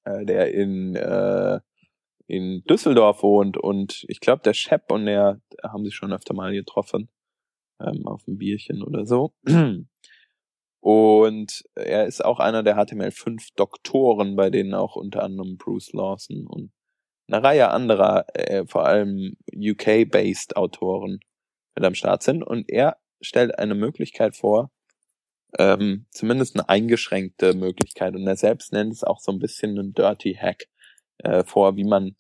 äh, 0.04 0.26
der 0.26 0.54
in, 0.54 0.96
äh, 0.96 1.60
in 2.28 2.64
Düsseldorf 2.70 3.24
wohnt 3.24 3.58
und 3.58 4.06
ich 4.08 4.20
glaube, 4.20 4.42
der 4.44 4.54
Shep 4.54 4.92
und 4.92 5.06
der 5.06 5.42
haben 5.64 5.86
sich 5.86 5.96
schon 5.96 6.14
öfter 6.14 6.34
mal 6.34 6.54
getroffen 6.54 7.10
ähm, 7.80 8.06
auf 8.06 8.26
ein 8.28 8.38
Bierchen 8.38 8.84
oder 8.84 9.06
so. 9.06 9.34
Und 10.84 11.64
er 11.76 12.08
ist 12.08 12.26
auch 12.26 12.40
einer 12.40 12.62
der 12.62 12.76
HTML5 12.76 13.52
Doktoren, 13.56 14.36
bei 14.36 14.50
denen 14.50 14.74
auch 14.74 14.98
unter 14.98 15.24
anderem 15.24 15.56
Bruce 15.56 15.94
Lawson 15.94 16.46
und 16.46 16.74
eine 17.32 17.42
Reihe 17.42 17.70
anderer, 17.70 18.26
äh, 18.34 18.66
vor 18.68 18.86
allem 18.86 19.38
UK-based 19.56 20.58
Autoren 20.58 21.20
mit 21.74 21.86
am 21.86 21.96
Start 21.96 22.22
sind. 22.22 22.44
Und 22.44 22.70
er 22.70 22.98
stellt 23.22 23.58
eine 23.58 23.76
Möglichkeit 23.76 24.36
vor, 24.36 24.72
ähm, 25.60 26.06
zumindest 26.12 26.56
eine 26.56 26.70
eingeschränkte 26.70 27.54
Möglichkeit. 27.54 28.16
Und 28.16 28.28
er 28.28 28.36
selbst 28.36 28.74
nennt 28.74 28.94
es 28.94 29.04
auch 29.04 29.20
so 29.20 29.32
ein 29.32 29.40
bisschen 29.40 29.78
einen 29.78 29.94
Dirty 29.94 30.34
Hack 30.34 30.68
äh, 31.20 31.44
vor, 31.44 31.76
wie 31.76 31.84
man 31.84 32.16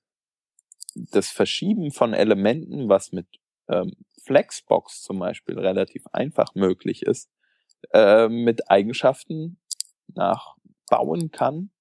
das 0.95 1.29
Verschieben 1.29 1.91
von 1.91 2.13
Elementen, 2.13 2.89
was 2.89 3.11
mit 3.11 3.27
ähm, 3.67 3.93
Flexbox 4.23 5.01
zum 5.01 5.19
Beispiel 5.19 5.57
relativ 5.59 6.05
einfach 6.11 6.53
möglich 6.55 7.03
ist, 7.03 7.29
äh, 7.93 8.29
mit 8.29 8.69
Eigenschaften 8.69 9.59
nachbauen 10.07 11.31
kann, 11.31 11.71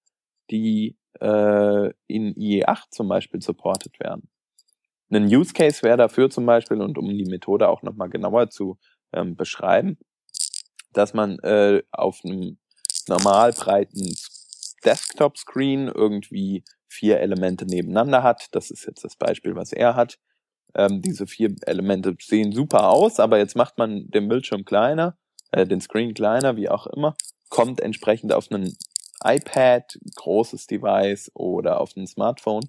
die 0.51 0.97
äh, 1.21 1.91
in 2.07 2.35
IE8 2.35 2.91
zum 2.91 3.09
Beispiel 3.09 3.43
supported 3.43 4.01
werden. 4.01 4.29
Ein 5.11 5.27
Use 5.27 5.53
Case 5.53 5.83
wäre 5.83 5.99
dafür 5.99 6.31
zum 6.31 6.47
Beispiel, 6.47 6.81
und 6.81 6.97
um 6.97 7.07
die 7.07 7.27
Methode 7.27 7.69
auch 7.69 7.83
nochmal 7.83 8.09
genauer 8.09 8.49
zu 8.49 8.79
ähm, 9.13 9.37
beschreiben, 9.37 9.99
dass 10.93 11.15
man 11.15 11.39
äh, 11.41 11.83
auf 11.93 12.21
einem 12.25 12.59
normal 13.09 13.53
breiten 13.53 14.15
Desktop-Screen 14.85 15.89
irgendwie 15.89 16.65
vier 16.89 17.21
Elemente 17.21 17.65
nebeneinander 17.65 18.23
hat. 18.23 18.49
Das 18.53 18.71
ist 18.71 18.87
jetzt 18.87 19.05
das 19.05 19.17
Beispiel, 19.17 19.55
was 19.55 19.73
er 19.73 19.97
hat. 19.97 20.19
Ähm, 20.75 21.03
diese 21.03 21.27
vier 21.27 21.55
Elemente 21.67 22.17
sehen 22.21 22.53
super 22.53 22.89
aus, 22.89 23.21
aber 23.21 23.39
jetzt 23.39 23.57
macht 23.57 23.79
man 23.79 24.11
den 24.11 24.29
Bildschirm 24.29 24.65
kleiner, 24.65 25.17
äh, 25.51 25.67
den 25.67 25.81
Screen 25.81 26.15
kleiner, 26.15 26.57
wie 26.57 26.69
auch 26.69 26.87
immer, 26.87 27.17
kommt 27.49 27.81
entsprechend 27.81 28.33
auf 28.33 28.51
einen 28.51 28.77
iPad, 29.23 29.99
großes 30.17 30.67
Device 30.67 31.31
oder 31.35 31.81
auf 31.81 31.97
ein 31.97 32.07
Smartphone. 32.07 32.65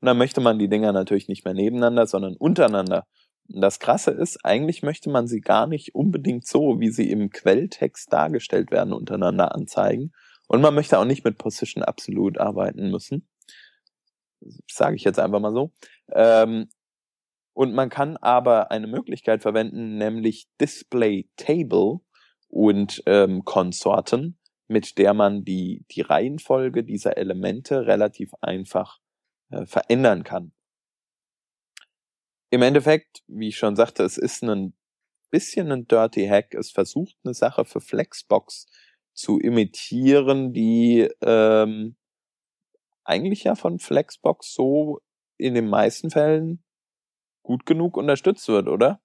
Und 0.00 0.06
dann 0.06 0.18
möchte 0.18 0.40
man 0.40 0.58
die 0.58 0.68
Dinger 0.68 0.92
natürlich 0.92 1.28
nicht 1.28 1.44
mehr 1.44 1.54
nebeneinander, 1.54 2.06
sondern 2.06 2.36
untereinander. 2.36 3.06
Das 3.48 3.78
Krasse 3.78 4.10
ist, 4.10 4.44
eigentlich 4.44 4.82
möchte 4.82 5.08
man 5.08 5.26
sie 5.26 5.40
gar 5.40 5.66
nicht 5.66 5.94
unbedingt 5.94 6.46
so, 6.46 6.80
wie 6.80 6.90
sie 6.90 7.10
im 7.10 7.30
Quelltext 7.30 8.12
dargestellt 8.12 8.70
werden, 8.70 8.92
untereinander 8.92 9.54
anzeigen. 9.54 10.12
Und 10.48 10.60
man 10.60 10.74
möchte 10.74 10.98
auch 10.98 11.06
nicht 11.06 11.24
mit 11.24 11.38
Position 11.38 11.82
Absolute 11.82 12.40
arbeiten 12.40 12.90
müssen. 12.90 13.26
Sage 14.70 14.96
ich 14.96 15.04
jetzt 15.04 15.18
einfach 15.18 15.40
mal 15.40 15.52
so. 15.52 15.72
Ähm, 16.12 16.68
und 17.54 17.74
man 17.74 17.88
kann 17.88 18.16
aber 18.18 18.70
eine 18.70 18.86
Möglichkeit 18.86 19.42
verwenden, 19.42 19.96
nämlich 19.96 20.46
Display 20.60 21.28
Table 21.36 22.00
und 22.48 23.02
ähm, 23.06 23.44
Konsorten, 23.44 24.38
mit 24.68 24.98
der 24.98 25.14
man 25.14 25.44
die, 25.44 25.84
die 25.90 26.02
Reihenfolge 26.02 26.84
dieser 26.84 27.16
Elemente 27.16 27.86
relativ 27.86 28.30
einfach 28.42 28.98
äh, 29.50 29.66
verändern 29.66 30.22
kann. 30.22 30.52
Im 32.50 32.62
Endeffekt, 32.62 33.22
wie 33.26 33.48
ich 33.48 33.58
schon 33.58 33.76
sagte, 33.76 34.02
es 34.04 34.16
ist 34.16 34.42
ein 34.42 34.74
bisschen 35.30 35.70
ein 35.70 35.86
Dirty 35.86 36.26
Hack. 36.26 36.54
Es 36.54 36.70
versucht 36.70 37.16
eine 37.24 37.34
Sache 37.34 37.64
für 37.64 37.80
Flexbox 37.80 38.66
zu 39.12 39.38
imitieren, 39.38 40.52
die 40.52 41.08
ähm, 41.20 41.96
eigentlich 43.04 43.44
ja 43.44 43.54
von 43.54 43.78
Flexbox 43.78 44.54
so 44.54 45.00
in 45.36 45.54
den 45.54 45.68
meisten 45.68 46.10
Fällen 46.10 46.62
gut 47.42 47.66
genug 47.66 47.96
unterstützt 47.96 48.48
wird, 48.48 48.68
oder? 48.68 49.00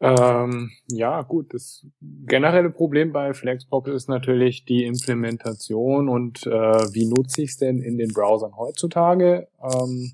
Ähm, 0.00 0.70
ja, 0.88 1.22
gut. 1.22 1.54
Das 1.54 1.86
generelle 2.00 2.70
Problem 2.70 3.12
bei 3.12 3.32
Flexbox 3.32 3.88
ist 3.90 4.08
natürlich 4.08 4.64
die 4.64 4.84
Implementation 4.84 6.08
und 6.08 6.46
äh, 6.46 6.50
wie 6.50 7.06
nutze 7.06 7.42
ich 7.42 7.50
es 7.50 7.56
denn 7.56 7.80
in 7.80 7.96
den 7.96 8.12
Browsern 8.12 8.56
heutzutage? 8.56 9.48
Ähm, 9.62 10.12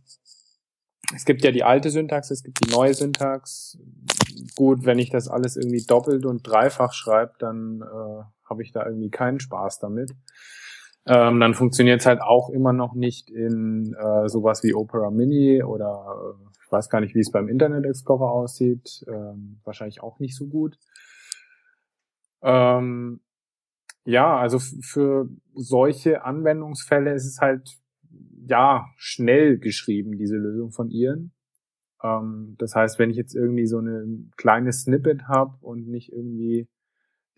es 1.15 1.25
gibt 1.25 1.45
ja 1.45 1.51
die 1.51 1.65
alte 1.65 1.91
Syntax, 1.91 2.31
es 2.31 2.43
gibt 2.43 2.65
die 2.65 2.71
neue 2.71 2.95
Syntax. 2.95 3.79
Gut, 4.57 4.85
wenn 4.85 4.99
ich 4.99 5.11
das 5.11 5.29
alles 5.29 5.57
irgendwie 5.57 5.85
doppelt 5.85 6.25
und 6.25 6.47
dreifach 6.47 6.93
schreibe, 6.93 7.33
dann 7.39 7.83
äh, 7.83 8.23
habe 8.49 8.63
ich 8.63 8.73
da 8.73 8.85
irgendwie 8.87 9.11
keinen 9.11 9.41
Spaß 9.41 9.79
damit. 9.79 10.13
Ähm, 11.07 11.41
dann 11.41 11.55
funktioniert 11.55 12.01
es 12.01 12.07
halt 12.07 12.21
auch 12.21 12.51
immer 12.51 12.73
noch 12.73 12.95
nicht 12.95 13.31
in 13.31 13.95
äh, 13.95 14.29
sowas 14.29 14.63
wie 14.63 14.75
Opera 14.75 15.11
Mini 15.11 15.63
oder 15.63 16.37
äh, 16.39 16.51
ich 16.65 16.71
weiß 16.71 16.89
gar 16.89 17.01
nicht, 17.01 17.15
wie 17.15 17.21
es 17.21 17.33
beim 17.33 17.49
Internet 17.49 17.85
Explorer 17.85 18.31
aussieht. 18.31 19.05
Ähm, 19.09 19.61
wahrscheinlich 19.65 20.03
auch 20.03 20.21
nicht 20.21 20.37
so 20.37 20.47
gut. 20.47 20.79
Ähm, 22.43 23.21
ja, 24.05 24.39
also 24.39 24.59
für 24.59 25.29
solche 25.55 26.25
Anwendungsfälle 26.25 27.13
ist 27.13 27.27
es 27.27 27.41
halt 27.41 27.80
ja 28.47 28.87
schnell 28.97 29.59
geschrieben, 29.59 30.17
diese 30.17 30.37
Lösung 30.37 30.71
von 30.71 30.91
ihren. 30.91 31.33
Ähm, 32.03 32.57
das 32.59 32.75
heißt, 32.75 32.99
wenn 32.99 33.11
ich 33.11 33.17
jetzt 33.17 33.35
irgendwie 33.35 33.67
so 33.67 33.79
eine 33.79 34.07
kleine 34.37 34.73
Snippet 34.73 35.29
habe 35.29 35.57
und 35.61 35.89
nicht 35.89 36.13
irgendwie 36.13 36.69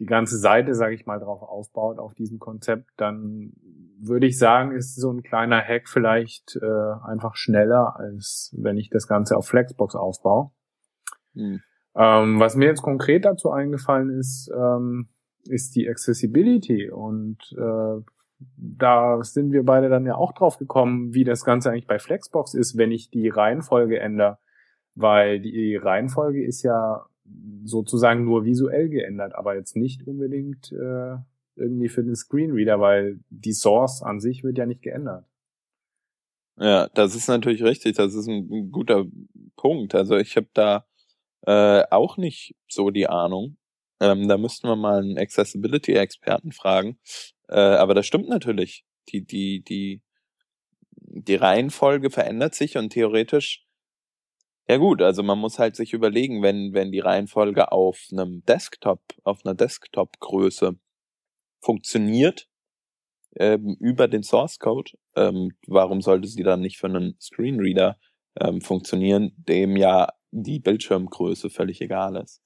die 0.01 0.07
ganze 0.07 0.39
Seite, 0.39 0.75
sage 0.75 0.95
ich 0.95 1.07
mal, 1.07 1.21
drauf 1.21 1.43
aufbaut 1.43 1.99
auf 1.99 2.15
diesem 2.15 2.39
Konzept, 2.39 2.91
dann 2.97 3.53
würde 4.01 4.27
ich 4.27 4.39
sagen, 4.39 4.73
ist 4.73 4.97
so 4.97 5.13
ein 5.13 5.23
kleiner 5.23 5.63
Hack 5.63 5.89
vielleicht 5.89 6.59
äh, 6.61 6.93
einfach 7.05 7.37
schneller, 7.37 7.97
als 7.97 8.55
wenn 8.59 8.79
ich 8.79 8.91
das 8.91 9.07
Ganze 9.07 9.37
auf 9.37 9.47
Flexbox 9.47 9.95
aufbaue. 9.95 10.51
Hm. 11.35 11.61
Ähm, 11.95 12.41
was 12.41 12.57
mir 12.57 12.67
jetzt 12.67 12.83
konkret 12.83 13.25
dazu 13.25 13.51
eingefallen 13.51 14.11
ist, 14.19 14.51
ähm, 14.55 15.09
ist 15.45 15.77
die 15.77 15.89
Accessibility 15.89 16.91
und 16.91 17.39
äh, 17.53 18.01
da 18.57 19.23
sind 19.23 19.53
wir 19.53 19.65
beide 19.65 19.89
dann 19.89 20.07
ja 20.07 20.15
auch 20.15 20.33
drauf 20.33 20.59
gekommen, 20.59 21.15
wie 21.15 21.25
das 21.25 21.45
Ganze 21.45 21.71
eigentlich 21.71 21.87
bei 21.87 21.99
Flexbox 21.99 22.55
ist, 22.55 22.77
wenn 22.77 22.93
ich 22.93 23.11
die 23.11 23.29
Reihenfolge 23.29 23.99
ändere, 23.99 24.39
weil 24.95 25.41
die 25.41 25.77
Reihenfolge 25.77 26.45
ist 26.45 26.63
ja 26.63 27.07
sozusagen 27.65 28.25
nur 28.25 28.45
visuell 28.45 28.89
geändert, 28.89 29.35
aber 29.35 29.55
jetzt 29.55 29.77
nicht 29.77 30.07
unbedingt 30.07 30.73
äh, 30.73 31.17
irgendwie 31.57 31.89
für 31.89 32.03
den 32.03 32.17
Screenreader, 32.17 32.81
weil 32.81 33.21
die 33.31 33.53
Source 33.53 34.03
an 34.03 34.21
sich 34.21 34.43
wird 34.43 34.59
ja 34.59 34.67
nicht 34.67 34.83
geändert. 34.83 35.25
Ja, 36.59 36.89
das 36.95 37.15
ist 37.15 37.29
natürlich 37.29 37.63
richtig. 37.63 37.97
Das 37.97 38.15
ist 38.15 38.29
ein, 38.29 38.71
guter 38.71 39.07
Punkt. 39.57 39.95
Also 39.95 40.17
ich 40.17 40.37
habe 40.37 40.49
da 40.53 40.87
äh, 41.47 41.85
auch 41.91 42.17
nicht 42.17 42.55
so 42.69 42.91
die 42.91 43.09
Ahnung. 43.09 43.57
Ähm, 44.01 44.29
da 44.29 44.37
müssten 44.37 44.69
wir 44.69 44.77
mal 44.77 45.01
einen 45.01 45.19
Accessibility-Experten 45.19 46.53
fragen. 46.53 46.99
Äh, 47.53 47.59
aber 47.59 47.95
das 47.95 48.07
stimmt 48.07 48.29
natürlich. 48.29 48.85
Die, 49.11 49.25
die, 49.25 49.63
die, 49.63 50.03
die 50.97 51.35
Reihenfolge 51.35 52.11
verändert 52.11 52.55
sich 52.55 52.77
und 52.77 52.91
theoretisch 52.91 53.67
ja 54.69 54.77
gut, 54.77 55.03
also 55.03 55.23
man 55.23 55.39
muss 55.39 55.59
halt 55.59 55.77
sich 55.77 55.93
überlegen, 55.93 56.43
wenn, 56.43 56.73
wenn 56.73 56.93
die 56.93 57.01
Reihenfolge 57.01 57.73
auf 57.73 58.07
einem 58.13 58.45
Desktop, 58.47 59.03
auf 59.25 59.45
einer 59.45 59.55
Desktop-Größe 59.55 60.79
funktioniert, 61.61 62.49
ähm, 63.37 63.77
über 63.81 64.09
den 64.09 64.23
Source 64.23 64.59
Code, 64.59 64.93
ähm, 65.17 65.51
warum 65.67 66.01
sollte 66.01 66.29
sie 66.29 66.43
dann 66.43 66.61
nicht 66.61 66.79
für 66.79 66.87
einen 66.87 67.17
Screenreader 67.21 67.99
ähm, 68.41 68.61
funktionieren, 68.61 69.33
dem 69.37 69.77
ja 69.77 70.09
die 70.31 70.61
Bildschirmgröße 70.61 71.51
völlig 71.51 71.81
egal 71.81 72.17
ist. 72.17 72.41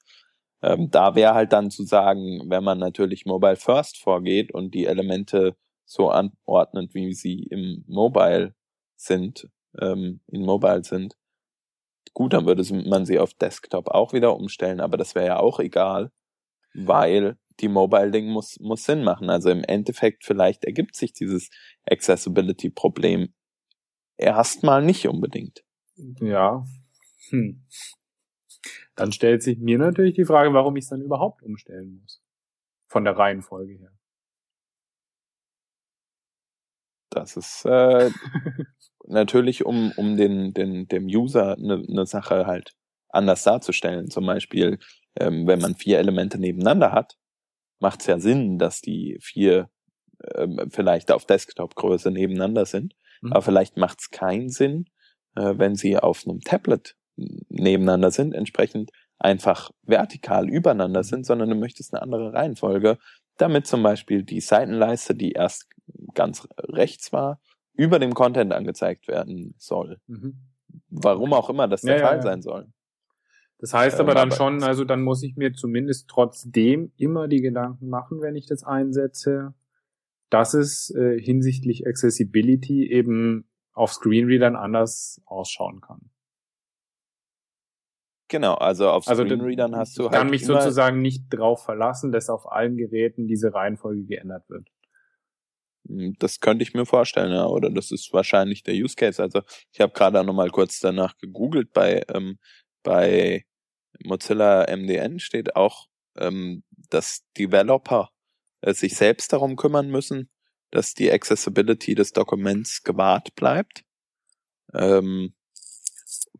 Ähm, 0.63 0.91
da 0.91 1.15
wäre 1.15 1.35
halt 1.35 1.53
dann 1.53 1.71
zu 1.71 1.85
sagen, 1.85 2.43
wenn 2.49 2.65
man 2.65 2.79
natürlich 2.79 3.27
Mobile 3.27 3.57
First 3.57 3.99
vorgeht 3.99 4.53
und 4.53 4.75
die 4.75 4.87
Elemente 4.87 5.57
so 5.85 6.11
anordnet, 6.11 6.95
wie 6.95 7.13
sie 7.13 7.45
im 7.51 7.85
Mobile 7.87 8.55
sind, 8.97 9.49
ähm, 9.79 10.21
in 10.27 10.43
Mobile 10.43 10.83
sind, 10.83 11.17
Gut, 12.17 12.33
dann 12.33 12.47
würde 12.47 12.65
man 12.89 13.05
sie 13.05 13.19
auf 13.19 13.35
Desktop 13.35 13.89
auch 13.89 14.15
wieder 14.15 14.35
umstellen, 14.35 14.81
aber 14.81 14.97
das 14.97 15.15
wäre 15.15 15.27
ja 15.27 15.39
auch 15.39 15.61
egal, 15.61 16.11
weil 16.73 17.37
die 17.61 17.69
Mobile-Ding 17.69 18.27
muss, 18.29 18.59
muss 18.59 18.85
Sinn 18.85 19.05
machen. 19.05 19.29
Also 19.29 19.51
im 19.51 19.63
Endeffekt 19.65 20.25
vielleicht 20.25 20.65
ergibt 20.65 20.97
sich 20.97 21.13
dieses 21.13 21.51
Accessibility-Problem 21.85 23.35
erstmal 24.17 24.83
nicht 24.83 25.07
unbedingt. 25.07 25.63
Ja. 26.23 26.65
Hm. 27.29 27.63
Dann 28.97 29.13
stellt 29.13 29.43
sich 29.43 29.59
mir 29.59 29.79
natürlich 29.79 30.15
die 30.15 30.25
Frage, 30.25 30.53
warum 30.55 30.77
ich 30.77 30.85
es 30.85 30.91
dann 30.91 31.03
überhaupt 31.03 31.43
umstellen 31.43 32.01
muss. 32.01 32.23
Von 32.89 33.05
der 33.05 33.17
Reihenfolge 33.17 33.75
her. 33.75 33.93
Das 37.11 37.37
ist 37.37 37.65
äh, 37.65 38.11
natürlich, 39.07 39.65
um, 39.65 39.93
um 39.97 40.17
den, 40.17 40.53
den, 40.55 40.89
dem 40.89 41.07
User 41.07 41.57
eine, 41.57 41.85
eine 41.89 42.07
Sache 42.07 42.47
halt 42.47 42.75
anders 43.09 43.43
darzustellen. 43.45 44.11
Zum 44.11 44.27
Beispiel, 44.27 44.79
ähm, 45.19 45.47
wenn 45.47 45.61
man 45.61 45.75
vier 45.75 45.99
Elemente 45.99 46.39
nebeneinander 46.39 46.93
hat, 46.93 47.17
macht 47.79 48.01
es 48.01 48.07
ja 48.07 48.19
Sinn, 48.19 48.59
dass 48.59 48.81
die 48.81 49.19
vier 49.21 49.71
ähm, 50.35 50.69
vielleicht 50.71 51.13
auf 51.13 51.27
Desktop-Größe 51.27 52.11
nebeneinander 52.11 52.65
sind. 52.65 52.95
Mhm. 53.21 53.33
Aber 53.33 53.43
vielleicht 53.43 53.77
macht 53.77 54.01
es 54.01 54.11
keinen 54.11 54.49
Sinn, 54.49 54.87
äh, 55.35 55.55
wenn 55.57 55.75
sie 55.75 55.99
auf 55.99 56.27
einem 56.27 56.41
Tablet 56.41 56.97
nebeneinander 57.17 58.11
sind, 58.11 58.35
entsprechend 58.35 58.91
einfach 59.19 59.71
vertikal 59.83 60.49
übereinander 60.49 61.01
mhm. 61.01 61.05
sind, 61.05 61.27
sondern 61.27 61.49
du 61.49 61.57
möchtest 61.57 61.95
eine 61.95 62.03
andere 62.03 62.33
Reihenfolge, 62.33 62.99
damit 63.39 63.67
zum 63.67 63.83
Beispiel 63.83 64.23
die 64.23 64.41
Seitenleiste, 64.41 65.15
die 65.15 65.33
erst 65.33 65.69
ganz 66.15 66.47
rechts 66.59 67.13
war, 67.13 67.41
über 67.75 67.99
dem 67.99 68.15
Content 68.15 68.53
angezeigt 68.53 69.09
werden 69.09 69.55
soll. 69.59 69.99
Mhm. 70.07 70.37
Warum 70.89 71.33
auch 71.33 71.51
immer 71.51 71.69
das 71.69 71.83
der 71.83 71.99
ja, 71.99 72.07
Fall 72.07 72.17
ja, 72.17 72.19
ja. 72.19 72.23
sein 72.23 72.43
soll. 72.43 72.67
Das 73.59 73.73
heißt 73.73 74.01
aber 74.01 74.13
ähm, 74.13 74.17
dann 74.17 74.33
schon, 74.33 74.63
also 74.63 74.85
dann 74.85 75.03
muss 75.03 75.23
ich 75.23 75.37
mir 75.37 75.53
zumindest 75.53 76.09
trotzdem 76.09 76.93
immer 76.97 77.27
die 77.27 77.41
Gedanken 77.41 77.89
machen, 77.89 78.21
wenn 78.21 78.37
ich 78.37 78.47
das 78.47 78.65
einsetze, 78.65 79.55
dass 80.29 80.55
es 80.55 80.91
äh, 80.95 81.19
hinsichtlich 81.19 81.87
Accessibility 81.87 82.91
eben 82.91 83.49
auf 83.73 83.93
Screenreadern 83.93 84.57
anders 84.57 85.23
ausschauen 85.25 85.81
kann. 85.81 86.11
Genau, 88.29 88.55
also 88.55 88.91
auf 88.91 89.07
also 89.07 89.25
Screenreadern 89.25 89.77
hast 89.77 89.99
du 89.99 90.05
halt. 90.05 90.13
Ich 90.13 90.19
kann 90.19 90.31
mich 90.31 90.45
sozusagen 90.45 91.01
nicht 91.01 91.27
drauf 91.31 91.65
verlassen, 91.65 92.11
dass 92.11 92.29
auf 92.29 92.51
allen 92.51 92.77
Geräten 92.77 93.29
diese 93.29 93.55
Reihenfolge 93.55 94.05
geändert 94.05 94.49
wird. 94.49 94.69
Hm, 95.89 96.15
das 96.19 96.41
könnte 96.41 96.65
ich 96.65 96.75
mir 96.75 96.87
vorstellen, 96.87 97.33
ja, 97.33 97.47
oder 97.47 97.71
das 97.71 97.93
ist 97.93 98.13
wahrscheinlich 98.13 98.63
der 98.65 98.75
Use 98.75 98.97
Case. 98.97 99.23
Also 99.23 99.43
ich 99.71 99.81
habe 99.81 99.93
gerade 99.93 100.25
noch 100.25 100.35
mal 100.35 100.51
kurz 100.51 100.81
danach 100.81 101.17
gegoogelt 101.19 101.73
bei 101.73 102.03
ähm, 102.13 102.39
bei 102.83 103.45
Mozilla 104.05 104.67
MDN 104.69 105.19
steht 105.19 105.57
auch, 105.57 105.87
ähm, 106.17 106.63
dass 106.91 107.25
Developer 107.37 108.11
äh, 108.61 108.75
sich 108.75 108.97
selbst 108.97 109.33
darum 109.33 109.57
kümmern 109.57 109.89
müssen, 109.89 110.31
dass 110.71 110.95
die 110.95 111.11
Accessibility 111.11 111.95
des 111.95 112.13
Dokuments 112.13 112.83
gewahrt 112.83 113.35
bleibt. 113.35 113.83
Ähm, 114.75 115.35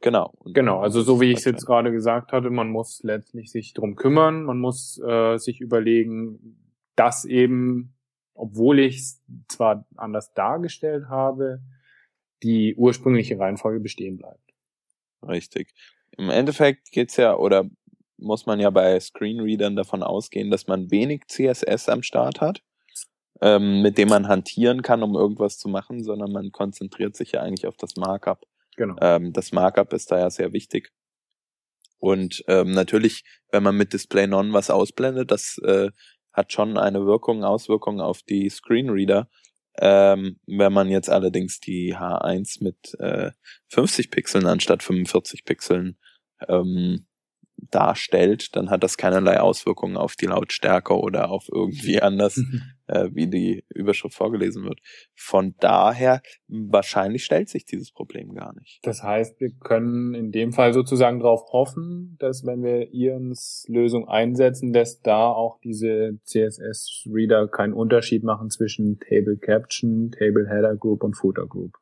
genau. 0.01 0.33
Und 0.39 0.55
genau, 0.55 0.81
also 0.81 1.03
so 1.03 1.21
wie 1.21 1.33
ich 1.33 1.39
es 1.39 1.45
jetzt 1.45 1.67
gerade 1.67 1.93
gesagt 1.93 2.33
hatte, 2.33 2.51
man 2.51 2.71
muss 2.71 3.03
letztlich 3.03 3.51
sich 3.51 3.75
drum 3.75 3.97
kümmern, 3.97 4.45
man 4.45 4.59
muss 4.59 5.01
äh, 5.07 5.39
sich 5.39 5.61
überlegen, 5.61 6.59
dass 6.95 7.25
eben 7.25 7.97
obwohl 8.37 8.79
ich 8.79 8.97
es 8.99 9.23
zwar 9.49 9.87
anders 9.97 10.33
dargestellt 10.35 11.09
habe, 11.09 11.61
die 12.43 12.75
ursprüngliche 12.77 13.39
Reihenfolge 13.39 13.81
bestehen 13.81 14.19
bleibt. 14.19 14.53
Richtig. 15.27 15.73
Im 16.17 16.31
Endeffekt 16.31 16.93
geht's 16.93 17.17
ja, 17.17 17.37
oder 17.37 17.69
muss 18.19 18.47
man 18.47 18.61
ja 18.61 18.71
bei 18.71 18.99
Screenreadern 19.01 19.77
davon 19.77 20.03
ausgehen, 20.03 20.51
dass 20.51 20.67
man 20.67 20.91
wenig 20.91 21.27
CSS 21.29 21.89
am 21.89 22.03
Start 22.03 22.41
hat, 22.41 22.63
ähm, 23.41 23.83
mit 23.83 23.99
dem 23.99 24.09
man 24.09 24.29
hantieren 24.29 24.83
kann, 24.83 25.03
um 25.03 25.15
irgendwas 25.15 25.59
zu 25.59 25.69
machen, 25.69 26.03
sondern 26.05 26.33
man 26.33 26.53
konzentriert 26.53 27.17
sich 27.17 27.33
ja 27.33 27.43
eigentlich 27.43 27.67
auf 27.67 27.77
das 27.77 27.97
Markup. 27.97 28.47
Genau. 28.77 28.97
Ähm, 29.01 29.33
das 29.33 29.53
Markup 29.53 29.93
ist 29.93 30.11
da 30.11 30.19
ja 30.19 30.31
sehr 30.31 30.53
wichtig. 30.53 30.93
Und 31.99 32.45
ähm, 32.47 32.73
natürlich, 32.73 33.25
wenn 33.51 33.63
man 33.63 33.77
mit 33.77 33.93
Display 33.93 34.27
Non 34.27 34.53
was 34.53 34.71
ausblendet, 34.71 35.31
das 35.31 35.59
äh, 35.65 35.91
hat 36.33 36.53
schon 36.53 36.77
eine 36.77 37.07
Wirkung, 37.07 37.43
Auswirkung 37.43 38.01
auf 38.01 38.23
die 38.23 38.51
Screenreader. 38.51 39.29
Ähm, 39.79 40.39
wenn 40.47 40.73
man 40.73 40.89
jetzt 40.89 41.11
allerdings 41.11 41.61
die 41.61 41.97
H1 41.97 42.63
mit 42.63 42.95
äh, 42.99 43.33
50 43.69 44.11
Pixeln 44.11 44.47
anstatt 44.47 44.83
45 44.83 45.45
Pixeln 45.45 45.99
ähm, 46.49 47.07
darstellt, 47.71 48.55
dann 48.55 48.71
hat 48.71 48.83
das 48.83 48.97
keinerlei 48.97 49.41
Auswirkungen 49.41 49.97
auf 49.97 50.17
die 50.17 50.27
Lautstärke 50.27 50.95
oder 50.95 51.31
auf 51.31 51.49
irgendwie 51.53 52.01
anders, 52.01 52.41
äh, 52.87 53.09
wie 53.13 53.29
die 53.29 53.65
Überschrift 53.75 54.15
vorgelesen 54.15 54.65
wird. 54.65 54.81
Von 55.15 55.55
daher, 55.61 56.23
wahrscheinlich 56.49 57.25
stellt 57.25 57.49
sich 57.49 57.65
dieses 57.65 57.93
Problem 57.93 58.35
gar 58.35 58.55
nicht. 58.55 58.81
Das 58.83 59.03
heißt, 59.03 59.41
wir 59.41 59.51
können 59.53 60.15
in 60.15 60.33
dem 60.33 60.53
Fall 60.53 60.73
sozusagen 60.73 61.21
darauf 61.21 61.45
hoffen, 61.53 62.17
dass 62.19 62.45
wenn 62.45 62.63
wir 62.63 62.93
Ians 62.93 63.65
Lösung 63.69 64.09
einsetzen, 64.09 64.73
dass 64.73 65.01
da 65.01 65.29
auch 65.29 65.59
diese 65.61 66.19
CSS-Reader 66.25 67.49
keinen 67.49 67.73
Unterschied 67.73 68.23
machen 68.23 68.51
zwischen 68.51 68.99
Table 68.99 69.37
Caption, 69.37 70.11
Table 70.11 70.49
Header 70.49 70.77
Group 70.77 71.03
und 71.03 71.15
Footer 71.15 71.47
Group. 71.47 71.73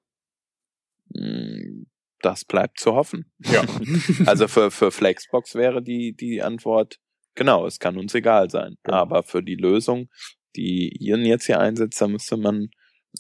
Hm, 1.14 1.87
das 2.24 2.44
bleibt 2.44 2.78
zu 2.80 2.94
hoffen. 2.94 3.30
Ja. 3.40 3.64
also 4.26 4.48
für, 4.48 4.70
für 4.70 4.90
Flexbox 4.90 5.54
wäre 5.54 5.82
die, 5.82 6.14
die 6.14 6.42
Antwort, 6.42 6.98
genau, 7.34 7.66
es 7.66 7.78
kann 7.78 7.98
uns 7.98 8.14
egal 8.14 8.50
sein. 8.50 8.76
Genau. 8.82 8.96
Aber 8.96 9.22
für 9.22 9.42
die 9.42 9.56
Lösung, 9.56 10.08
die 10.56 10.96
Ian 11.00 11.24
jetzt 11.24 11.46
hier 11.46 11.60
einsetzt, 11.60 12.00
da 12.00 12.08
müsste 12.08 12.37
man 12.37 12.68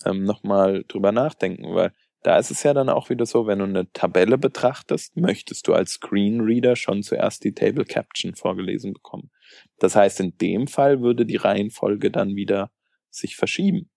ähm, 0.04 0.24
nochmal 0.24 0.84
drüber 0.88 1.12
nachdenken, 1.12 1.74
weil 1.74 1.92
da 2.22 2.38
ist 2.38 2.50
es 2.50 2.62
ja 2.62 2.72
dann 2.72 2.88
auch 2.88 3.10
wieder 3.10 3.26
so, 3.26 3.46
wenn 3.46 3.58
du 3.58 3.66
eine 3.66 3.90
Tabelle 3.92 4.38
betrachtest, 4.38 5.14
möchtest 5.16 5.68
du 5.68 5.74
als 5.74 5.92
Screenreader 5.92 6.74
schon 6.74 7.02
zuerst 7.02 7.44
die 7.44 7.52
Table 7.52 7.84
Caption 7.84 8.34
vorgelesen 8.34 8.94
bekommen. 8.94 9.30
Das 9.78 9.94
heißt, 9.94 10.20
in 10.20 10.36
dem 10.38 10.66
Fall 10.66 11.02
würde 11.02 11.26
die 11.26 11.36
Reihenfolge 11.36 12.10
dann 12.10 12.34
wieder 12.34 12.70
sich 13.10 13.36
verschieben. 13.36 13.90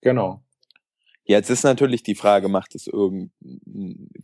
Genau. 0.00 0.44
Jetzt 1.28 1.50
ist 1.50 1.62
natürlich 1.62 2.02
die 2.02 2.14
Frage, 2.14 2.48
macht 2.48 2.74
es 2.74 2.86
irgend, 2.86 3.32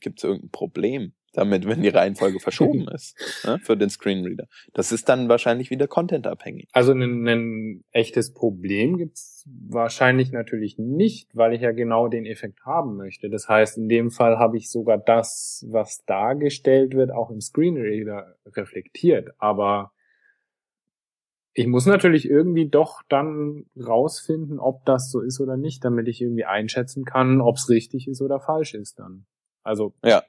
gibt 0.01 0.21
es 0.21 0.25
irgendein 0.25 0.51
Problem 0.51 1.13
damit, 1.35 1.69
wenn 1.69 1.83
die 1.83 1.91
Reihenfolge 1.91 2.41
verschoben 2.41 2.89
ist 2.95 3.15
ne, 3.45 3.59
für 3.63 3.77
den 3.77 3.91
Screenreader? 3.91 4.47
Das 4.73 4.91
ist 4.91 5.07
dann 5.11 5.29
wahrscheinlich 5.29 5.69
wieder 5.69 5.87
contentabhängig. 5.87 6.67
Also 6.73 6.93
ein, 6.93 7.29
ein 7.29 7.85
echtes 7.93 8.33
Problem 8.33 8.97
gibt's 8.97 9.47
wahrscheinlich 9.69 10.33
natürlich 10.33 10.79
nicht, 10.79 11.29
weil 11.37 11.53
ich 11.53 11.61
ja 11.61 11.73
genau 11.73 12.09
den 12.09 12.25
Effekt 12.25 12.65
haben 12.65 12.97
möchte. 12.97 13.29
Das 13.29 13.51
heißt, 13.51 13.77
in 13.77 13.91
dem 13.91 14.11
Fall 14.11 14.39
habe 14.39 14.57
ich 14.57 14.71
sogar 14.71 14.97
das, 14.97 15.67
was 15.69 16.07
dargestellt 16.07 16.95
wird, 16.95 17.11
auch 17.11 17.31
im 17.31 17.43
Screenreader 17.43 18.37
reflektiert. 18.47 19.29
Aber 19.37 19.93
ich 21.55 21.69
muss 21.69 21.87
natürlich 21.87 22.29
irgendwie 22.29 22.69
doch 22.69 23.03
dann 23.09 23.67
rausfinden, 23.77 24.59
ob 24.59 24.85
das 24.85 25.11
so 25.11 25.21
ist 25.21 25.41
oder 25.41 25.57
nicht, 25.57 25.85
damit 25.85 26.09
ich 26.09 26.21
irgendwie 26.21 26.45
einschätzen 26.45 27.05
kann, 27.05 27.41
ob 27.41 27.57
es 27.57 27.69
richtig 27.69 28.09
ist 28.09 28.21
oder 28.21 28.41
falsch 28.41 28.75
ist 28.75 28.99
dann. 28.99 29.27
Also 29.63 29.95
ja. 30.05 30.25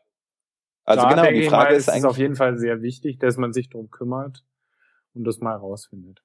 Also 0.83 1.07
genau, 1.07 1.23
die 1.31 1.43
Frage 1.43 1.73
ist 1.73 1.89
eigentlich 1.89 2.03
ist 2.03 2.05
auf 2.05 2.17
jeden 2.19 2.35
Fall 2.35 2.59
sehr 2.59 2.83
wichtig, 2.83 3.17
dass 3.17 3.37
man 3.37 3.53
sich 3.53 3.69
darum 3.69 3.89
kümmert 3.89 4.45
und 5.15 5.23
das 5.23 5.39
mal 5.39 5.55
rausfindet. 5.55 6.21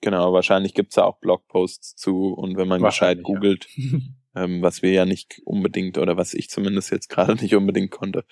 Genau, 0.00 0.32
wahrscheinlich 0.32 0.74
gibt's 0.74 0.94
da 0.94 1.04
auch 1.04 1.18
Blogposts 1.18 1.96
zu 1.96 2.34
und 2.34 2.56
wenn 2.56 2.68
man 2.68 2.82
gescheit 2.82 3.24
googelt, 3.24 3.66
ja. 3.74 3.98
ähm, 4.44 4.62
was 4.62 4.82
wir 4.82 4.92
ja 4.92 5.06
nicht 5.06 5.40
unbedingt 5.44 5.98
oder 5.98 6.16
was 6.16 6.34
ich 6.34 6.50
zumindest 6.50 6.92
jetzt 6.92 7.08
gerade 7.08 7.34
nicht 7.42 7.56
unbedingt 7.56 7.90
konnte, 7.90 8.24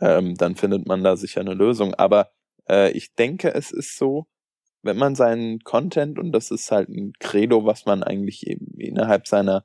ähm, 0.00 0.36
dann 0.36 0.54
findet 0.54 0.86
man 0.86 1.02
da 1.02 1.16
sicher 1.16 1.40
eine 1.40 1.54
Lösung. 1.54 1.94
Aber 1.94 2.30
äh, 2.68 2.92
ich 2.92 3.14
denke, 3.14 3.52
es 3.52 3.72
ist 3.72 3.96
so, 3.96 4.28
wenn 4.84 4.98
man 4.98 5.14
seinen 5.14 5.60
Content, 5.60 6.18
und 6.18 6.32
das 6.32 6.50
ist 6.50 6.70
halt 6.70 6.90
ein 6.90 7.14
Credo, 7.18 7.64
was 7.64 7.86
man 7.86 8.02
eigentlich 8.02 8.46
innerhalb 8.46 9.26
seiner, 9.26 9.64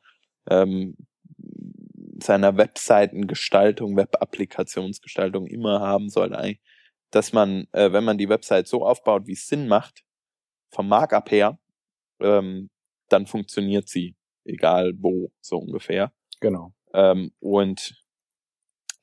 ähm, 0.50 0.96
seiner 2.24 2.56
Webseitengestaltung, 2.56 3.98
Web-Applikationsgestaltung 3.98 5.48
immer 5.48 5.82
haben 5.82 6.10
soll, 6.10 6.58
dass 7.12 7.34
man, 7.34 7.68
äh, 7.74 7.92
wenn 7.92 8.06
man 8.06 8.18
die 8.18 8.30
Website 8.30 8.68
so 8.68 8.86
aufbaut, 8.86 9.28
wie 9.28 9.34
es 9.34 9.48
Sinn 9.48 9.68
macht, 9.68 10.04
vom 10.70 10.88
Markup 10.88 11.32
her, 11.32 11.60
ähm, 12.22 12.70
dann 13.10 13.26
funktioniert 13.26 13.90
sie, 13.90 14.16
egal 14.46 14.94
wo, 15.00 15.32
so 15.42 15.58
ungefähr. 15.58 16.14
Genau. 16.40 16.74
Ähm, 16.94 17.34
und 17.40 18.02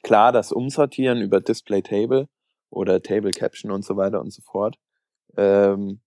klar, 0.02 0.32
das 0.32 0.50
Umsortieren 0.50 1.20
über 1.20 1.40
Display 1.42 1.82
Table 1.82 2.28
oder 2.70 3.02
Table 3.02 3.32
Caption 3.32 3.70
und 3.70 3.84
so 3.84 3.96
weiter 3.96 4.20
und 4.20 4.32
so 4.32 4.40
fort, 4.42 4.78
ähm, 5.36 6.00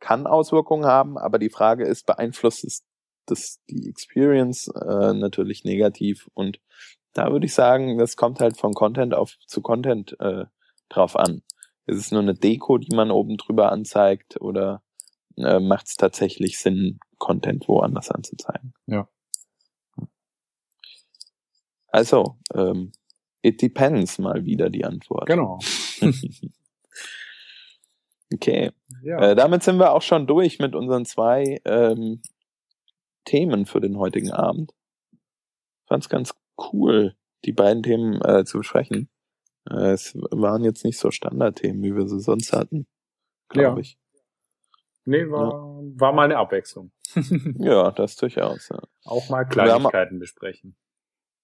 kann 0.00 0.26
Auswirkungen 0.26 0.86
haben, 0.86 1.18
aber 1.18 1.38
die 1.38 1.50
Frage 1.50 1.84
ist, 1.84 2.06
beeinflusst 2.06 2.64
es 2.64 2.84
das 3.26 3.60
die 3.68 3.88
Experience 3.88 4.68
äh, 4.68 5.12
natürlich 5.12 5.64
negativ 5.64 6.28
und 6.34 6.60
da 7.12 7.32
würde 7.32 7.46
ich 7.46 7.54
sagen, 7.54 7.98
das 7.98 8.16
kommt 8.16 8.40
halt 8.40 8.56
von 8.56 8.74
Content 8.74 9.14
auf 9.14 9.36
zu 9.46 9.62
Content 9.62 10.16
äh, 10.20 10.44
drauf 10.88 11.16
an. 11.16 11.42
Ist 11.86 11.98
es 11.98 12.10
nur 12.10 12.20
eine 12.20 12.34
Deko, 12.34 12.78
die 12.78 12.94
man 12.94 13.10
oben 13.10 13.36
drüber 13.36 13.72
anzeigt 13.72 14.40
oder 14.40 14.82
äh, 15.36 15.60
macht 15.60 15.86
es 15.86 15.94
tatsächlich 15.94 16.58
Sinn, 16.58 16.98
Content 17.18 17.68
woanders 17.68 18.10
anzuzeigen? 18.10 18.74
Ja. 18.86 19.08
Also, 21.88 22.36
ähm, 22.52 22.92
it 23.40 23.62
depends 23.62 24.18
mal 24.18 24.44
wieder 24.44 24.68
die 24.68 24.84
Antwort. 24.84 25.26
Genau. 25.26 25.58
Okay. 28.32 28.72
Ja. 29.02 29.18
Äh, 29.20 29.34
damit 29.34 29.62
sind 29.62 29.78
wir 29.78 29.92
auch 29.92 30.02
schon 30.02 30.26
durch 30.26 30.58
mit 30.58 30.74
unseren 30.74 31.04
zwei 31.04 31.60
ähm, 31.64 32.22
Themen 33.24 33.66
für 33.66 33.80
den 33.80 33.98
heutigen 33.98 34.32
Abend. 34.32 34.72
Fand's 35.86 36.08
ganz 36.08 36.34
cool, 36.72 37.14
die 37.44 37.52
beiden 37.52 37.82
Themen 37.82 38.20
äh, 38.22 38.44
zu 38.44 38.58
besprechen. 38.58 39.08
Äh, 39.70 39.92
es 39.92 40.14
waren 40.14 40.64
jetzt 40.64 40.84
nicht 40.84 40.98
so 40.98 41.10
Standardthemen, 41.10 41.82
wie 41.82 41.94
wir 41.94 42.08
sie 42.08 42.20
sonst 42.20 42.52
hatten, 42.52 42.86
glaube 43.48 43.76
ja. 43.76 43.80
ich. 43.80 43.98
Nee, 45.04 45.30
war, 45.30 45.52
ja. 45.52 46.00
war 46.00 46.12
mal 46.12 46.24
eine 46.24 46.38
Abwechslung. 46.38 46.90
ja, 47.58 47.92
das 47.92 48.16
durchaus. 48.16 48.68
Ja. 48.68 48.80
Auch 49.04 49.28
mal 49.28 49.44
Kleinigkeiten 49.44 50.18
besprechen. 50.18 50.76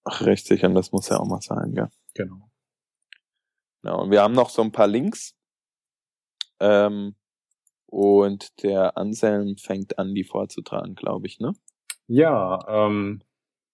Ach, 0.04 0.22
richtig, 0.26 0.64
und 0.64 0.74
das 0.74 0.90
muss 0.90 1.08
ja 1.08 1.18
auch 1.18 1.28
mal 1.28 1.40
sein, 1.40 1.72
ja. 1.74 1.88
Genau. 2.14 2.50
Genau, 3.82 4.02
und 4.02 4.10
wir 4.10 4.22
haben 4.22 4.34
noch 4.34 4.50
so 4.50 4.62
ein 4.62 4.72
paar 4.72 4.88
Links 4.88 5.36
ähm, 6.62 7.16
und 7.86 8.62
der 8.62 8.96
Anselm 8.96 9.56
fängt 9.58 9.98
an, 9.98 10.14
die 10.14 10.24
vorzutragen, 10.24 10.94
glaube 10.94 11.26
ich, 11.26 11.40
ne? 11.40 11.52
Ja, 12.06 12.58
ähm, 12.68 13.22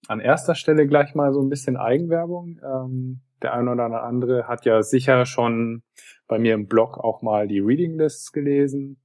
an 0.08 0.20
erster 0.20 0.54
Stelle 0.54 0.86
gleich 0.86 1.14
mal 1.14 1.32
so 1.32 1.40
ein 1.40 1.48
bisschen 1.48 1.76
Eigenwerbung. 1.76 2.58
Ähm, 2.64 3.20
der 3.42 3.54
eine 3.54 3.70
oder 3.70 4.02
andere 4.02 4.48
hat 4.48 4.64
ja 4.64 4.82
sicher 4.82 5.24
schon 5.26 5.82
bei 6.26 6.38
mir 6.38 6.54
im 6.54 6.66
Blog 6.66 6.98
auch 6.98 7.22
mal 7.22 7.46
die 7.46 7.60
Reading 7.60 7.98
Lists 7.98 8.32
gelesen. 8.32 9.00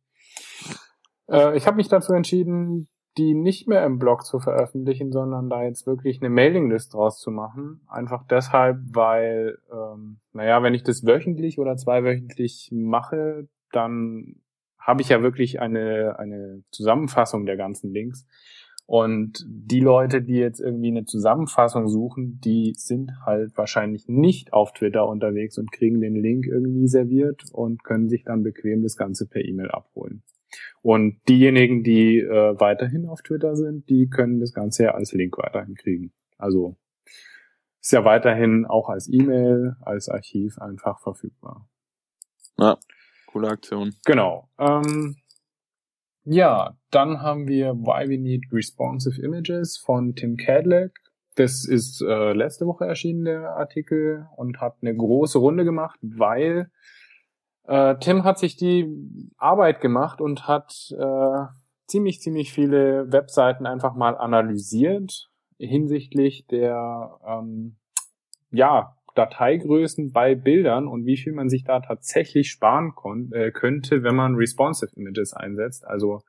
Äh, 1.30 1.56
ich 1.58 1.68
habe 1.68 1.78
mich 1.78 1.90
dazu 1.90 2.14
entschieden, 2.14 2.88
die 3.18 3.36
nicht 3.36 3.68
mehr 3.68 3.86
im 3.86 4.00
Blog 4.00 4.26
zu 4.26 4.40
veröffentlichen, 4.40 5.12
sondern 5.12 5.50
da 5.50 5.64
jetzt 5.64 5.86
wirklich 5.86 6.22
eine 6.22 6.30
Mailinglist 6.30 6.94
draus 6.94 7.20
zu 7.20 7.30
machen. 7.30 7.82
Einfach 7.88 8.26
deshalb, 8.28 8.80
weil, 8.92 9.60
ähm, 9.72 10.20
naja, 10.32 10.64
wenn 10.64 10.74
ich 10.74 10.84
das 10.84 11.06
wöchentlich 11.06 11.60
oder 11.60 11.76
zweiwöchentlich 11.76 12.70
mache, 12.72 13.48
dann 13.76 14.36
habe 14.80 15.02
ich 15.02 15.10
ja 15.10 15.22
wirklich 15.22 15.62
eine, 15.62 16.20
eine 16.20 16.64
Zusammenfassung 16.72 17.46
der 17.46 17.58
ganzen 17.58 17.92
Links. 17.92 18.28
Und 18.86 19.46
die 19.48 19.80
Leute, 19.80 20.22
die 20.22 20.36
jetzt 20.36 20.60
irgendwie 20.60 20.90
eine 20.90 21.06
Zusammenfassung 21.06 21.88
suchen, 21.88 22.40
die 22.44 22.74
sind 22.76 23.12
halt 23.26 23.58
wahrscheinlich 23.58 24.10
nicht 24.10 24.52
auf 24.52 24.74
Twitter 24.74 25.08
unterwegs 25.08 25.58
und 25.58 25.72
kriegen 25.72 26.02
den 26.02 26.16
Link 26.16 26.46
irgendwie 26.48 26.88
serviert 26.88 27.44
und 27.54 27.84
können 27.84 28.10
sich 28.10 28.26
dann 28.26 28.44
bequem 28.44 28.84
das 28.84 28.98
Ganze 28.98 29.26
per 29.26 29.44
E-Mail 29.44 29.72
abholen. 29.72 30.22
Und 30.82 31.18
diejenigen, 31.30 31.84
die 31.84 32.20
äh, 32.20 32.60
weiterhin 32.60 33.08
auf 33.08 33.22
Twitter 33.22 33.56
sind, 33.56 33.90
die 33.90 34.10
können 34.10 34.40
das 34.40 34.54
Ganze 34.54 34.84
ja 34.84 34.92
als 34.92 35.14
Link 35.14 35.38
weiterhin 35.38 35.76
kriegen. 35.76 36.12
Also 36.38 36.76
ist 37.80 37.94
ja 37.94 38.06
weiterhin 38.06 38.66
auch 38.66 38.90
als 38.90 39.10
E-Mail, 39.12 39.76
als 39.82 40.10
Archiv 40.10 40.58
einfach 40.60 41.00
verfügbar. 41.00 41.68
Ja. 42.58 42.78
Coole 43.34 43.50
Aktion. 43.50 43.96
Genau. 44.06 44.48
Ähm, 44.60 45.18
ja, 46.24 46.78
dann 46.92 47.22
haben 47.22 47.48
wir 47.48 47.74
Why 47.74 48.08
We 48.08 48.18
Need 48.18 48.46
Responsive 48.52 49.20
Images 49.22 49.78
von 49.78 50.16
Tim 50.16 50.38
Cadillac. 50.38 50.92
Das 51.36 51.66
ist 51.66 52.02
äh, 52.02 52.34
letzte 52.34 52.68
Woche 52.68 52.86
erschienen, 52.86 53.26
der 53.26 53.56
Artikel, 53.56 54.28
und 54.38 54.62
hat 54.62 54.76
eine 54.82 54.96
große 54.96 55.40
Runde 55.40 55.66
gemacht, 55.66 56.00
weil 56.04 56.70
äh, 57.64 57.96
Tim 58.00 58.24
hat 58.24 58.38
sich 58.38 58.56
die 58.56 58.88
Arbeit 59.38 59.82
gemacht 59.82 60.22
und 60.22 60.48
hat 60.48 60.94
äh, 60.96 61.46
ziemlich, 61.88 62.22
ziemlich 62.22 62.54
viele 62.54 63.12
Webseiten 63.12 63.66
einfach 63.66 63.96
mal 63.96 64.16
analysiert 64.16 65.30
hinsichtlich 65.58 66.46
der 66.48 67.20
ähm, 67.26 67.78
ja, 68.52 68.96
Dateigrößen 69.16 70.12
bei 70.12 70.36
Bildern 70.36 70.88
und 70.88 71.06
wie 71.06 71.18
viel 71.18 71.34
man 71.34 71.50
sich 71.50 71.64
da 71.64 71.80
tatsächlich 71.80 72.50
sparen 72.50 72.94
äh, 73.32 73.52
könnte, 73.52 74.04
wenn 74.04 74.16
man 74.16 74.36
responsive 74.36 74.92
Images 74.96 75.34
einsetzt. 75.34 75.86
Also 75.86 76.22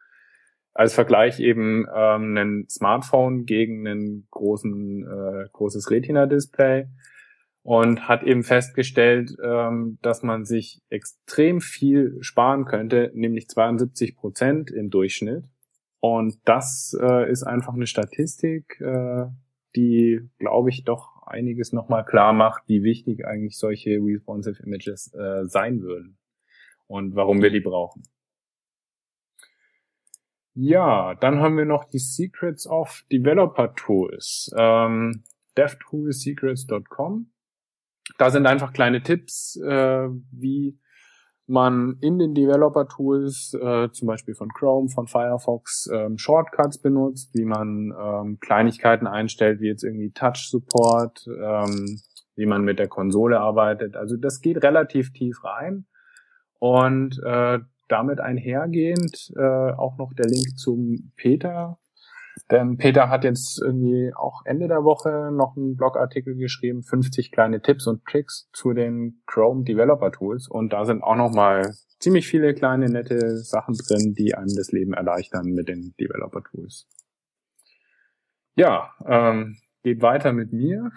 als 0.74 0.92
Vergleich 0.92 1.40
eben 1.40 1.86
ähm, 1.94 2.36
ein 2.36 2.66
Smartphone 2.68 3.44
gegen 3.44 3.86
ein 3.86 4.26
großen, 4.30 5.04
äh, 5.04 5.48
großes 5.52 5.90
Retina-Display. 5.90 6.86
und 7.62 8.08
hat 8.08 8.24
eben 8.24 8.42
festgestellt, 8.42 9.34
ähm, 9.42 9.98
dass 10.02 10.22
man 10.22 10.44
sich 10.44 10.82
extrem 10.90 11.62
viel 11.62 12.18
sparen 12.20 12.66
könnte, 12.66 13.10
nämlich 13.14 13.48
72 13.48 14.16
Prozent 14.16 14.70
im 14.70 14.90
Durchschnitt. 14.90 15.44
Und 15.98 16.36
das 16.44 16.94
äh, 17.00 17.30
ist 17.30 17.42
einfach 17.44 17.72
eine 17.72 17.86
Statistik, 17.86 18.78
äh, 18.82 19.24
die, 19.74 20.20
glaube 20.38 20.68
ich, 20.68 20.84
doch 20.84 21.13
einiges 21.26 21.72
nochmal 21.72 22.04
klar 22.04 22.32
macht, 22.32 22.64
wie 22.66 22.82
wichtig 22.82 23.26
eigentlich 23.26 23.58
solche 23.58 23.98
responsive 24.00 24.62
Images 24.62 25.12
äh, 25.14 25.44
sein 25.44 25.82
würden 25.82 26.18
und 26.86 27.14
warum 27.16 27.42
wir 27.42 27.50
die 27.50 27.60
brauchen. 27.60 28.02
Ja, 30.54 31.14
dann 31.16 31.40
haben 31.40 31.56
wir 31.56 31.64
noch 31.64 31.84
die 31.84 31.98
Secrets 31.98 32.66
of 32.66 33.04
Developer 33.10 33.74
Tools. 33.74 34.54
Ähm, 34.56 35.24
devtoolsecrets.com 35.56 37.30
da 38.18 38.30
sind 38.30 38.46
einfach 38.46 38.72
kleine 38.72 39.02
Tipps, 39.02 39.56
äh, 39.56 40.08
wie 40.30 40.78
man 41.46 41.96
in 42.00 42.18
den 42.18 42.34
Developer-Tools, 42.34 43.54
äh, 43.60 43.90
zum 43.90 44.06
Beispiel 44.06 44.34
von 44.34 44.48
Chrome, 44.48 44.88
von 44.88 45.06
Firefox, 45.06 45.88
ähm, 45.92 46.16
Shortcuts 46.16 46.78
benutzt, 46.78 47.30
wie 47.34 47.44
man 47.44 47.92
ähm, 47.98 48.38
Kleinigkeiten 48.40 49.06
einstellt, 49.06 49.60
wie 49.60 49.68
jetzt 49.68 49.84
irgendwie 49.84 50.10
Touch-Support, 50.10 51.26
ähm, 51.28 52.00
wie 52.36 52.46
man 52.46 52.62
mit 52.62 52.78
der 52.78 52.88
Konsole 52.88 53.40
arbeitet. 53.40 53.96
Also 53.96 54.16
das 54.16 54.40
geht 54.40 54.62
relativ 54.62 55.12
tief 55.12 55.44
rein. 55.44 55.86
Und 56.58 57.20
äh, 57.22 57.58
damit 57.88 58.20
einhergehend 58.20 59.32
äh, 59.36 59.72
auch 59.72 59.98
noch 59.98 60.14
der 60.14 60.26
Link 60.26 60.58
zum 60.58 61.12
Peter 61.16 61.78
denn 62.50 62.76
Peter 62.76 63.08
hat 63.08 63.24
jetzt 63.24 63.60
irgendwie 63.62 64.12
auch 64.14 64.42
Ende 64.44 64.68
der 64.68 64.84
Woche 64.84 65.30
noch 65.32 65.56
einen 65.56 65.76
Blogartikel 65.76 66.34
geschrieben, 66.36 66.82
50 66.82 67.32
kleine 67.32 67.62
Tipps 67.62 67.86
und 67.86 68.04
Tricks 68.04 68.48
zu 68.52 68.72
den 68.72 69.22
Chrome 69.26 69.64
Developer 69.64 70.10
Tools. 70.12 70.48
Und 70.48 70.72
da 70.72 70.84
sind 70.84 71.02
auch 71.02 71.16
nochmal 71.16 71.74
ziemlich 71.98 72.26
viele 72.26 72.54
kleine 72.54 72.90
nette 72.90 73.38
Sachen 73.38 73.74
drin, 73.74 74.14
die 74.14 74.34
einem 74.34 74.54
das 74.56 74.72
Leben 74.72 74.92
erleichtern 74.92 75.46
mit 75.46 75.68
den 75.68 75.94
Developer 75.98 76.42
Tools. 76.42 76.86
Ja, 78.56 78.92
ähm, 79.06 79.56
geht 79.82 80.02
weiter 80.02 80.32
mit 80.32 80.52
mir. 80.52 80.90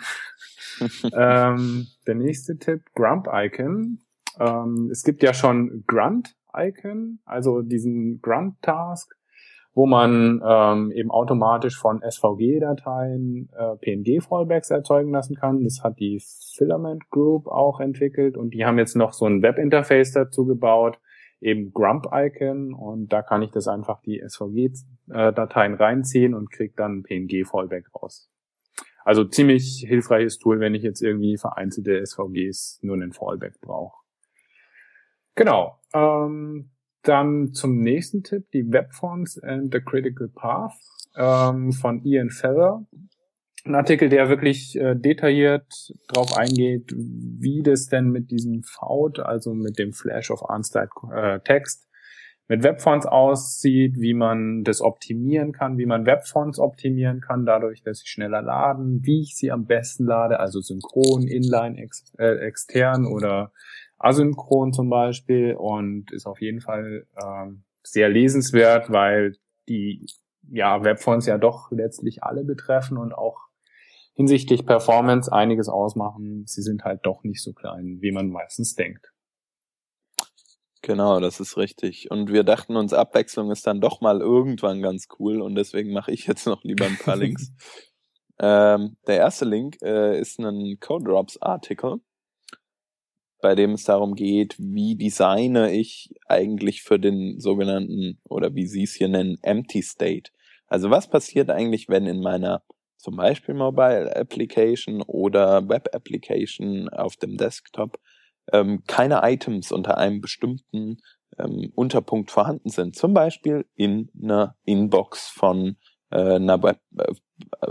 ähm, 1.14 1.88
der 2.06 2.16
nächste 2.16 2.58
Tipp, 2.58 2.82
Grump 2.94 3.28
Icon. 3.32 4.00
Ähm, 4.40 4.90
es 4.92 5.04
gibt 5.04 5.24
ja 5.24 5.34
schon 5.34 5.84
Grunt 5.88 6.36
Icon, 6.56 7.20
also 7.26 7.62
diesen 7.62 8.22
Grunt 8.22 8.62
Task 8.62 9.17
wo 9.78 9.86
man 9.86 10.42
ähm, 10.44 10.92
eben 10.92 11.12
automatisch 11.12 11.78
von 11.78 12.02
SVG-Dateien 12.02 13.48
äh, 13.56 13.76
PNG-Fallbacks 13.76 14.72
erzeugen 14.72 15.12
lassen 15.12 15.36
kann. 15.36 15.64
Das 15.64 15.84
hat 15.84 16.00
die 16.00 16.20
Filament 16.56 17.08
Group 17.12 17.46
auch 17.46 17.80
entwickelt 17.80 18.38
und 18.38 18.56
die 18.56 18.66
haben 18.66 18.80
jetzt 18.80 18.96
noch 18.96 19.14
so 19.14 19.28
ein 19.28 19.44
Webinterface 19.44 20.14
dazu 20.14 20.48
gebaut, 20.48 20.98
eben 21.42 21.74
Grump-Icon 21.74 22.74
und 22.74 23.14
da 23.14 23.22
kann 23.22 23.44
ich 23.44 23.52
das 23.52 23.68
einfach 23.68 24.02
die 24.02 24.20
SVG-Dateien 24.28 25.76
reinziehen 25.76 26.34
und 26.34 26.52
kriege 26.52 26.74
dann 26.76 27.04
PNG-Fallback 27.04 27.94
raus. 27.94 28.32
Also 29.06 29.26
ziemlich 29.26 29.86
hilfreiches 29.88 30.40
Tool, 30.40 30.60
wenn 30.60 30.74
ich 30.74 30.82
jetzt 30.82 31.04
irgendwie 31.04 31.38
vereinzelte 31.38 32.04
SVGs 32.04 32.80
nur 32.82 32.96
einen 32.96 33.14
Fallback 33.14 33.62
brauche. 33.62 33.96
Genau. 35.36 35.80
Ähm, 35.94 36.72
dann 37.08 37.54
zum 37.54 37.80
nächsten 37.80 38.24
Tipp, 38.24 38.46
die 38.54 38.72
Webfonts 38.72 39.42
and 39.42 39.74
the 39.74 39.80
Critical 39.80 40.30
Path 40.30 40.74
ähm, 41.16 41.72
von 41.72 42.04
Ian 42.04 42.30
Feather. 42.30 42.86
Ein 43.66 43.76
Artikel, 43.76 44.10
der 44.10 44.30
wirklich 44.30 44.78
äh, 44.80 44.96
detailliert 44.96 45.94
darauf 46.08 46.38
eingeht, 46.38 46.94
wie 46.96 47.64
das 47.64 47.88
denn 47.88 48.10
mit 48.10 48.32
diesem 48.32 48.64
Faut, 48.64 49.20
also 49.20 49.54
mit 49.54 49.78
dem 49.78 49.92
Flash 49.92 50.32
of 50.32 50.42
Unstyled 50.42 50.90
äh, 51.14 51.40
Text, 51.42 51.88
mit 52.48 52.64
Webfonts 52.64 53.06
aussieht, 53.06 53.96
wie 53.98 54.14
man 54.14 54.64
das 54.64 54.82
optimieren 54.82 55.52
kann, 55.52 55.78
wie 55.78 55.86
man 55.86 56.06
Webfonts 56.06 56.60
optimieren 56.60 57.20
kann, 57.20 57.46
dadurch, 57.46 57.84
dass 57.84 58.00
sie 58.00 58.08
schneller 58.08 58.42
laden, 58.42 59.02
wie 59.04 59.22
ich 59.22 59.36
sie 59.36 59.52
am 59.52 59.66
besten 59.66 60.06
lade, 60.06 60.40
also 60.40 60.62
synchron, 60.62 61.28
inline, 61.28 61.78
ex, 61.78 62.06
äh, 62.18 62.38
extern 62.38 63.06
oder 63.06 63.52
asynchron 63.98 64.74
zum 64.74 64.90
Beispiel 64.90 65.56
und 65.56 66.12
ist 66.12 66.26
auf 66.26 66.42
jeden 66.42 66.62
Fall 66.62 67.08
ähm, 67.22 67.64
sehr 67.84 68.10
lesenswert, 68.10 68.92
weil 68.92 69.36
die 69.68 70.06
ja, 70.50 70.84
Webfonts 70.84 71.26
ja 71.26 71.38
doch 71.38 71.72
letztlich 71.72 72.24
alle 72.24 72.44
betreffen 72.44 72.98
und 72.98 73.14
auch 73.14 73.48
hinsichtlich 74.14 74.66
Performance 74.66 75.32
einiges 75.32 75.70
ausmachen. 75.70 76.44
Sie 76.48 76.62
sind 76.62 76.84
halt 76.84 77.06
doch 77.06 77.24
nicht 77.24 77.44
so 77.44 77.54
klein, 77.54 77.98
wie 78.02 78.12
man 78.12 78.30
meistens 78.30 78.76
denkt. 78.76 79.12
Genau, 80.82 81.20
das 81.20 81.40
ist 81.40 81.58
richtig. 81.58 82.10
Und 82.12 82.32
wir 82.32 82.44
dachten 82.44 82.78
uns, 82.78 82.94
Abwechslung 82.94 83.52
ist 83.52 83.68
dann 83.68 83.82
doch 83.82 84.00
mal 84.00 84.22
irgendwann 84.22 84.82
ganz 84.82 85.08
cool 85.20 85.42
und 85.42 85.56
deswegen 85.56 85.92
mache 85.92 86.12
ich 86.12 86.28
jetzt 86.28 86.48
noch 86.48 86.64
lieber 86.64 86.86
ein 86.86 86.98
paar 86.98 87.16
Links. 87.18 87.52
ähm, 88.40 88.98
der 89.06 89.18
erste 89.18 89.46
Link 89.46 89.78
äh, 89.82 90.20
ist 90.20 90.40
ein 90.40 90.78
Code 90.80 91.06
Drops 91.06 91.42
Artikel 91.42 92.00
bei 93.42 93.56
dem 93.56 93.72
es 93.72 93.84
darum 93.84 94.16
geht, 94.16 94.56
wie 94.58 94.96
designe 94.96 95.72
ich 95.72 96.14
eigentlich 96.28 96.82
für 96.82 97.00
den 97.00 97.40
sogenannten, 97.40 98.20
oder 98.30 98.56
wie 98.56 98.66
Sie 98.68 98.84
es 98.84 98.94
hier 98.94 99.10
nennen, 99.10 99.38
Empty 99.42 99.82
State. 99.82 100.32
Also 100.68 100.90
was 100.90 101.10
passiert 101.10 101.50
eigentlich, 101.50 101.88
wenn 101.88 102.06
in 102.08 102.22
meiner 102.22 102.64
zum 102.98 103.16
Beispiel 103.16 103.56
Mobile 103.56 104.16
Application 104.16 105.02
oder 105.04 105.70
Web 105.70 105.90
Application 105.94 106.90
auf 106.90 107.16
dem 107.16 107.38
Desktop 107.38 108.00
ähm, 108.52 108.84
keine 108.88 109.22
Items 109.24 109.72
unter 109.72 109.98
einem 109.98 110.20
bestimmten 110.20 110.98
ähm, 111.38 111.72
Unterpunkt 111.76 112.32
vorhanden 112.32 112.70
sind. 112.70 112.96
Zum 112.96 113.14
Beispiel 113.14 113.66
in 113.76 114.10
einer 114.22 114.56
Inbox 114.64 115.28
von 115.28 115.78
äh, 116.10 116.36
einer 116.36 116.62
Web, 116.64 116.80
äh, 116.98 117.14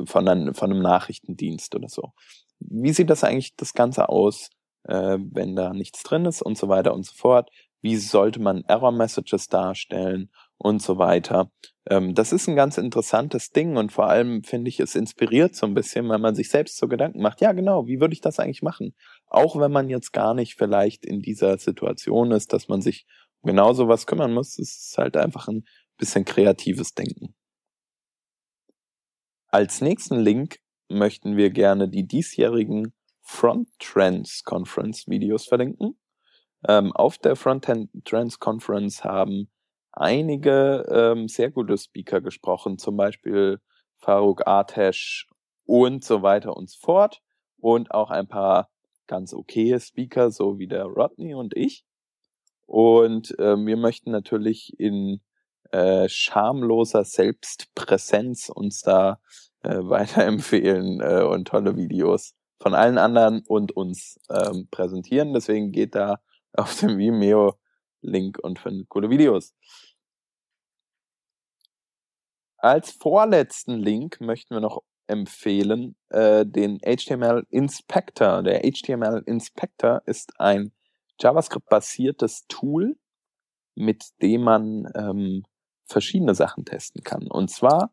von, 0.04 0.28
einem, 0.28 0.54
von 0.54 0.70
einem 0.70 0.82
Nachrichtendienst 0.82 1.74
oder 1.74 1.88
so. 1.88 2.12
Wie 2.58 2.92
sieht 2.92 3.10
das 3.10 3.24
eigentlich 3.24 3.56
das 3.56 3.74
Ganze 3.74 4.08
aus? 4.08 4.50
Äh, 4.88 5.18
wenn 5.18 5.56
da 5.56 5.72
nichts 5.72 6.02
drin 6.02 6.24
ist 6.24 6.42
und 6.42 6.56
so 6.58 6.68
weiter 6.68 6.94
und 6.94 7.04
so 7.04 7.14
fort. 7.14 7.50
Wie 7.82 7.96
sollte 7.96 8.40
man 8.40 8.64
Error-Messages 8.66 9.48
darstellen 9.48 10.30
und 10.58 10.82
so 10.82 10.98
weiter. 10.98 11.50
Ähm, 11.88 12.14
das 12.14 12.32
ist 12.32 12.48
ein 12.48 12.56
ganz 12.56 12.78
interessantes 12.78 13.50
Ding 13.50 13.76
und 13.76 13.92
vor 13.92 14.08
allem 14.08 14.42
finde 14.42 14.68
ich, 14.68 14.80
es 14.80 14.94
inspiriert 14.94 15.54
so 15.54 15.66
ein 15.66 15.74
bisschen, 15.74 16.08
wenn 16.08 16.20
man 16.20 16.34
sich 16.34 16.48
selbst 16.48 16.78
so 16.78 16.88
Gedanken 16.88 17.20
macht, 17.20 17.40
ja 17.40 17.52
genau, 17.52 17.86
wie 17.86 18.00
würde 18.00 18.14
ich 18.14 18.20
das 18.20 18.38
eigentlich 18.38 18.62
machen? 18.62 18.94
Auch 19.26 19.58
wenn 19.58 19.72
man 19.72 19.88
jetzt 19.88 20.12
gar 20.12 20.34
nicht 20.34 20.54
vielleicht 20.54 21.04
in 21.04 21.20
dieser 21.20 21.58
Situation 21.58 22.32
ist, 22.32 22.52
dass 22.52 22.68
man 22.68 22.80
sich 22.80 23.06
genau 23.42 23.72
so 23.72 23.88
was 23.88 24.06
kümmern 24.06 24.32
muss, 24.32 24.58
es 24.58 24.88
ist 24.88 24.98
halt 24.98 25.16
einfach 25.16 25.48
ein 25.48 25.64
bisschen 25.98 26.24
kreatives 26.24 26.94
Denken. 26.94 27.34
Als 29.48 29.80
nächsten 29.80 30.18
Link 30.18 30.58
möchten 30.88 31.36
wir 31.36 31.50
gerne 31.50 31.88
die 31.88 32.06
diesjährigen 32.06 32.92
Front 33.26 33.68
Trends 33.80 34.44
Conference 34.44 35.08
Videos 35.08 35.46
verlinken. 35.46 35.98
Ähm, 36.66 36.92
auf 36.92 37.18
der 37.18 37.34
Front 37.34 37.66
Trends 38.04 38.38
Conference 38.38 39.02
haben 39.02 39.50
einige 39.90 40.86
ähm, 40.88 41.26
sehr 41.26 41.50
gute 41.50 41.76
Speaker 41.76 42.20
gesprochen, 42.20 42.78
zum 42.78 42.96
Beispiel 42.96 43.60
Faruk 43.96 44.46
Artesh 44.46 45.26
und 45.64 46.04
so 46.04 46.22
weiter 46.22 46.56
und 46.56 46.70
so 46.70 46.78
fort. 46.80 47.20
Und 47.58 47.90
auch 47.90 48.10
ein 48.10 48.28
paar 48.28 48.70
ganz 49.08 49.34
okaye 49.34 49.80
Speaker, 49.80 50.30
so 50.30 50.60
wie 50.60 50.68
der 50.68 50.84
Rodney 50.84 51.34
und 51.34 51.56
ich. 51.56 51.84
Und 52.66 53.34
ähm, 53.40 53.66
wir 53.66 53.76
möchten 53.76 54.12
natürlich 54.12 54.78
in 54.78 55.20
äh, 55.72 56.08
schamloser 56.08 57.04
Selbstpräsenz 57.04 58.50
uns 58.50 58.82
da 58.82 59.18
äh, 59.64 59.78
weiterempfehlen 59.82 61.00
äh, 61.00 61.22
und 61.24 61.48
tolle 61.48 61.76
Videos 61.76 62.36
von 62.60 62.74
allen 62.74 62.98
anderen 62.98 63.42
und 63.46 63.72
uns 63.72 64.18
ähm, 64.30 64.68
präsentieren. 64.70 65.32
Deswegen 65.34 65.72
geht 65.72 65.94
da 65.94 66.20
auf 66.52 66.78
dem 66.80 66.98
Vimeo-Link 66.98 68.38
und 68.38 68.58
findet 68.58 68.88
coole 68.88 69.10
Videos. 69.10 69.54
Als 72.58 72.90
vorletzten 72.90 73.74
Link 73.74 74.20
möchten 74.20 74.54
wir 74.54 74.60
noch 74.60 74.82
empfehlen 75.06 75.94
äh, 76.08 76.44
den 76.44 76.78
HTML 76.80 77.46
Inspector. 77.50 78.42
Der 78.42 78.62
HTML 78.62 79.22
Inspector 79.26 80.02
ist 80.06 80.32
ein 80.40 80.72
JavaScript-basiertes 81.20 82.46
Tool, 82.48 82.96
mit 83.74 84.04
dem 84.22 84.42
man 84.42 84.90
ähm, 84.94 85.44
verschiedene 85.84 86.34
Sachen 86.34 86.64
testen 86.64 87.04
kann. 87.04 87.28
Und 87.28 87.50
zwar 87.50 87.92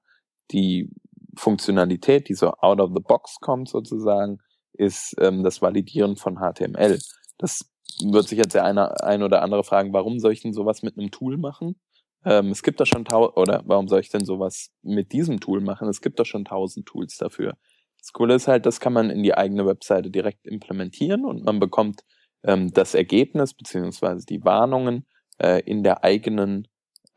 die 0.52 0.90
Funktionalität, 1.36 2.30
die 2.30 2.34
so 2.34 2.52
out 2.54 2.80
of 2.80 2.92
the 2.94 3.02
box 3.02 3.38
kommt 3.40 3.70
sozusagen, 3.70 4.40
ist 4.74 5.16
ähm, 5.20 5.44
das 5.44 5.62
Validieren 5.62 6.16
von 6.16 6.38
HTML. 6.38 7.00
Das 7.38 7.72
wird 8.02 8.28
sich 8.28 8.38
jetzt 8.38 8.54
der 8.54 8.66
eine, 8.66 9.04
ein 9.04 9.24
oder 9.24 9.42
andere 9.42 9.64
fragen, 9.64 9.94
warum 9.94 10.20
soll 10.20 10.34
ich 10.34 10.42
denn 10.42 10.54
sowas 10.54 10.84
mit 10.84 10.98
einem 10.98 11.12
Tool 11.12 11.38
machen? 11.38 11.76
Ähm, 12.26 12.50
es 12.50 12.64
gibt 12.64 12.80
da 12.80 12.86
schon 12.86 13.06
tausend, 13.06 13.38
oder 13.38 13.64
warum 13.66 13.88
soll 13.88 14.00
ich 14.00 14.10
denn 14.10 14.26
sowas 14.26 14.72
mit 14.82 15.12
diesem 15.12 15.40
Tool 15.40 15.62
machen? 15.62 15.90
Es 15.90 16.02
gibt 16.02 16.20
da 16.20 16.26
schon 16.26 16.46
tausend 16.46 16.86
Tools 16.86 17.18
dafür. 17.18 17.56
Das 18.00 18.14
Coole 18.14 18.36
ist 18.36 18.48
halt, 18.48 18.66
das 18.66 18.80
kann 18.80 18.94
man 18.94 19.10
in 19.10 19.24
die 19.24 19.36
eigene 19.36 19.66
Webseite 19.66 20.10
direkt 20.10 20.48
implementieren 20.48 21.26
und 21.26 21.44
man 21.44 21.60
bekommt 21.60 22.04
ähm, 22.44 22.72
das 22.74 22.96
Ergebnis 22.96 23.54
beziehungsweise 23.54 24.26
die 24.26 24.44
Warnungen 24.44 25.06
äh, 25.40 25.62
in 25.62 25.84
der 25.84 26.04
eigenen 26.04 26.68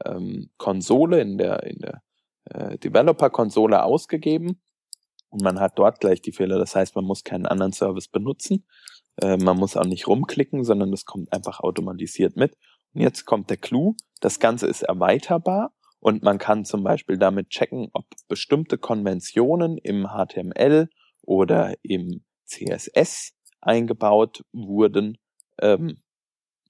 ähm, 0.04 0.50
Konsole, 0.58 1.20
in 1.20 1.38
der, 1.38 1.62
in 1.64 1.78
der 1.78 2.02
äh, 2.44 2.78
Developer-Konsole 2.78 3.82
ausgegeben 3.82 4.60
und 5.36 5.42
man 5.42 5.60
hat 5.60 5.78
dort 5.78 6.00
gleich 6.00 6.22
die 6.22 6.32
Fehler. 6.32 6.58
Das 6.58 6.74
heißt, 6.74 6.96
man 6.96 7.04
muss 7.04 7.22
keinen 7.22 7.44
anderen 7.44 7.72
Service 7.72 8.08
benutzen. 8.08 8.64
Äh, 9.20 9.36
man 9.36 9.58
muss 9.58 9.76
auch 9.76 9.84
nicht 9.84 10.06
rumklicken, 10.06 10.64
sondern 10.64 10.90
das 10.90 11.04
kommt 11.04 11.30
einfach 11.30 11.60
automatisiert 11.60 12.36
mit. 12.36 12.56
Und 12.94 13.02
jetzt 13.02 13.26
kommt 13.26 13.50
der 13.50 13.58
Clou. 13.58 13.96
Das 14.22 14.40
Ganze 14.40 14.66
ist 14.66 14.82
erweiterbar 14.82 15.74
und 16.00 16.22
man 16.22 16.38
kann 16.38 16.64
zum 16.64 16.82
Beispiel 16.82 17.18
damit 17.18 17.50
checken, 17.50 17.88
ob 17.92 18.06
bestimmte 18.28 18.78
Konventionen 18.78 19.76
im 19.76 20.06
HTML 20.06 20.88
oder 21.20 21.74
im 21.82 22.24
CSS 22.46 23.34
eingebaut 23.60 24.42
wurden 24.54 25.18
ähm, 25.60 25.98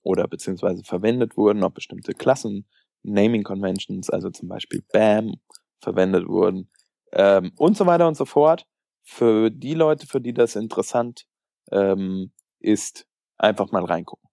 oder 0.02 0.26
beziehungsweise 0.26 0.82
verwendet 0.82 1.36
wurden, 1.36 1.62
ob 1.62 1.74
bestimmte 1.74 2.14
Klassen, 2.14 2.66
Naming 3.04 3.44
Conventions, 3.44 4.10
also 4.10 4.30
zum 4.30 4.48
Beispiel 4.48 4.82
BAM, 4.92 5.34
verwendet 5.80 6.26
wurden 6.26 6.68
ähm, 7.12 7.52
und 7.56 7.76
so 7.76 7.86
weiter 7.86 8.06
und 8.08 8.16
so 8.16 8.24
fort. 8.24 8.66
Für 9.02 9.50
die 9.50 9.74
Leute, 9.74 10.06
für 10.06 10.20
die 10.20 10.34
das 10.34 10.56
interessant 10.56 11.26
ähm, 11.70 12.32
ist, 12.58 13.06
einfach 13.36 13.70
mal 13.70 13.84
reingucken. 13.84 14.28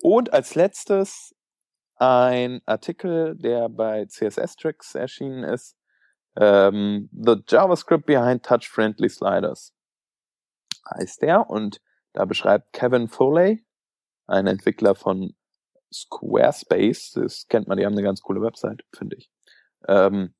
Und 0.00 0.32
als 0.32 0.54
letztes 0.54 1.36
ein 1.96 2.60
Artikel, 2.66 3.36
der 3.36 3.68
bei 3.68 4.06
CSS 4.06 4.56
Tricks 4.56 4.94
erschienen 4.94 5.44
ist. 5.44 5.76
Ähm, 6.36 7.08
The 7.12 7.36
JavaScript 7.48 8.06
Behind 8.06 8.44
Touch-Friendly 8.44 9.08
Sliders 9.08 9.72
heißt 10.90 11.22
der 11.22 11.48
und 11.48 11.80
da 12.12 12.24
beschreibt 12.24 12.72
Kevin 12.72 13.08
Foley, 13.08 13.66
ein 14.26 14.46
Entwickler 14.46 14.94
von 14.94 15.34
Squarespace, 16.02 17.12
das 17.12 17.46
kennt 17.48 17.68
man, 17.68 17.78
die 17.78 17.86
haben 17.86 17.92
eine 17.92 18.02
ganz 18.02 18.20
coole 18.20 18.40
Website, 18.40 18.82
finde 18.94 19.16
ich. 19.16 19.30
Ähm, 19.88 20.34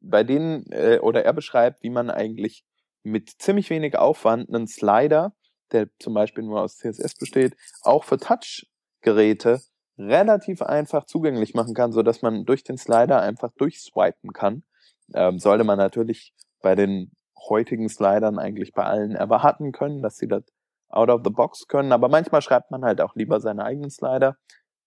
bei 0.00 0.24
denen, 0.24 0.66
äh, 0.70 0.98
oder 1.00 1.24
er 1.24 1.32
beschreibt, 1.32 1.82
wie 1.82 1.90
man 1.90 2.10
eigentlich 2.10 2.64
mit 3.02 3.30
ziemlich 3.38 3.70
wenig 3.70 3.96
Aufwand 3.96 4.48
einen 4.48 4.66
Slider, 4.66 5.34
der 5.72 5.88
zum 5.98 6.14
Beispiel 6.14 6.44
nur 6.44 6.62
aus 6.62 6.76
CSS 6.78 7.14
besteht, 7.14 7.56
auch 7.82 8.04
für 8.04 8.18
Touch-Geräte 8.18 9.60
relativ 9.98 10.62
einfach 10.62 11.06
zugänglich 11.06 11.54
machen 11.54 11.74
kann, 11.74 11.92
so 11.92 12.02
dass 12.02 12.22
man 12.22 12.44
durch 12.44 12.64
den 12.64 12.76
Slider 12.76 13.20
einfach 13.20 13.50
durchswipen 13.56 14.32
kann. 14.32 14.64
Ähm, 15.14 15.38
sollte 15.38 15.64
man 15.64 15.78
natürlich 15.78 16.34
bei 16.60 16.74
den 16.74 17.12
heutigen 17.48 17.88
Slidern 17.88 18.38
eigentlich 18.38 18.72
bei 18.72 18.84
allen 18.84 19.12
erwarten 19.12 19.72
können, 19.72 20.02
dass 20.02 20.16
sie 20.16 20.28
das 20.28 20.42
out 20.88 21.10
of 21.10 21.22
the 21.24 21.30
box 21.30 21.66
können. 21.68 21.92
Aber 21.92 22.08
manchmal 22.08 22.42
schreibt 22.42 22.70
man 22.70 22.84
halt 22.84 23.00
auch 23.00 23.14
lieber 23.14 23.40
seine 23.40 23.64
eigenen 23.64 23.90
Slider. 23.90 24.36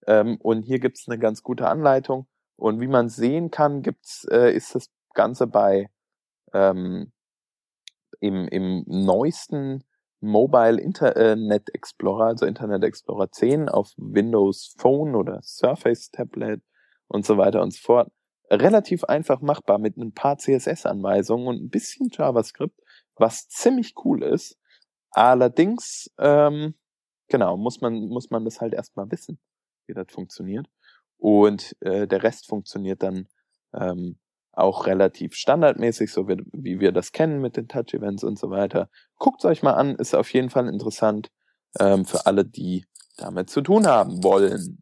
Ähm, 0.07 0.37
und 0.41 0.63
hier 0.63 0.79
gibt's 0.79 1.07
eine 1.07 1.19
ganz 1.19 1.43
gute 1.43 1.67
Anleitung. 1.67 2.27
Und 2.55 2.79
wie 2.81 2.87
man 2.87 3.09
sehen 3.09 3.51
kann, 3.51 3.81
gibt's, 3.81 4.25
äh, 4.31 4.53
ist 4.53 4.75
das 4.75 4.89
Ganze 5.13 5.47
bei 5.47 5.89
ähm, 6.53 7.11
im, 8.19 8.47
im 8.47 8.83
neuesten 8.87 9.83
Mobile 10.21 10.81
Internet 10.81 11.73
Explorer, 11.73 12.25
also 12.25 12.45
Internet 12.45 12.83
Explorer 12.83 13.31
10 13.31 13.69
auf 13.69 13.93
Windows 13.97 14.75
Phone 14.77 15.15
oder 15.15 15.39
Surface 15.41 16.11
Tablet 16.11 16.61
und 17.07 17.25
so 17.25 17.37
weiter 17.37 17.61
und 17.61 17.73
so 17.73 17.79
fort. 17.81 18.11
Relativ 18.49 19.03
einfach 19.05 19.41
machbar 19.41 19.77
mit 19.77 19.95
ein 19.95 20.13
paar 20.13 20.37
CSS-Anweisungen 20.37 21.47
und 21.47 21.63
ein 21.63 21.69
bisschen 21.69 22.09
JavaScript, 22.11 22.77
was 23.15 23.47
ziemlich 23.47 23.93
cool 24.03 24.23
ist. 24.23 24.58
Allerdings, 25.11 26.11
ähm, 26.19 26.75
genau, 27.27 27.57
muss 27.57 27.81
man, 27.81 28.07
muss 28.09 28.29
man 28.29 28.45
das 28.45 28.61
halt 28.61 28.73
erstmal 28.73 29.11
wissen, 29.11 29.39
wie 29.87 29.93
das 29.93 30.07
funktioniert. 30.09 30.67
Und 31.17 31.75
äh, 31.81 32.07
der 32.07 32.23
Rest 32.23 32.47
funktioniert 32.47 33.03
dann 33.03 33.27
ähm, 33.73 34.17
auch 34.51 34.87
relativ 34.87 35.35
standardmäßig, 35.35 36.11
so 36.11 36.27
wie, 36.27 36.37
wie 36.51 36.79
wir 36.79 36.91
das 36.91 37.11
kennen 37.11 37.41
mit 37.41 37.57
den 37.57 37.67
Touch-Events 37.67 38.23
und 38.23 38.37
so 38.39 38.49
weiter. 38.49 38.89
Guckt 39.17 39.45
euch 39.45 39.63
mal 39.63 39.73
an, 39.73 39.95
ist 39.95 40.15
auf 40.15 40.31
jeden 40.33 40.49
Fall 40.49 40.67
interessant 40.67 41.31
ähm, 41.79 42.05
für 42.05 42.25
alle, 42.25 42.45
die 42.45 42.85
damit 43.17 43.49
zu 43.49 43.61
tun 43.61 43.87
haben 43.87 44.23
wollen. 44.23 44.81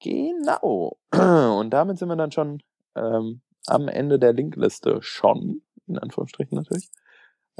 Genau. 0.00 0.98
Und 1.10 1.70
damit 1.70 1.98
sind 1.98 2.08
wir 2.08 2.16
dann 2.16 2.32
schon 2.32 2.62
ähm, 2.94 3.40
am 3.66 3.88
Ende 3.88 4.18
der 4.18 4.32
Linkliste 4.32 4.98
schon, 5.02 5.62
in 5.86 5.98
Anführungsstrichen 5.98 6.56
natürlich. 6.56 6.90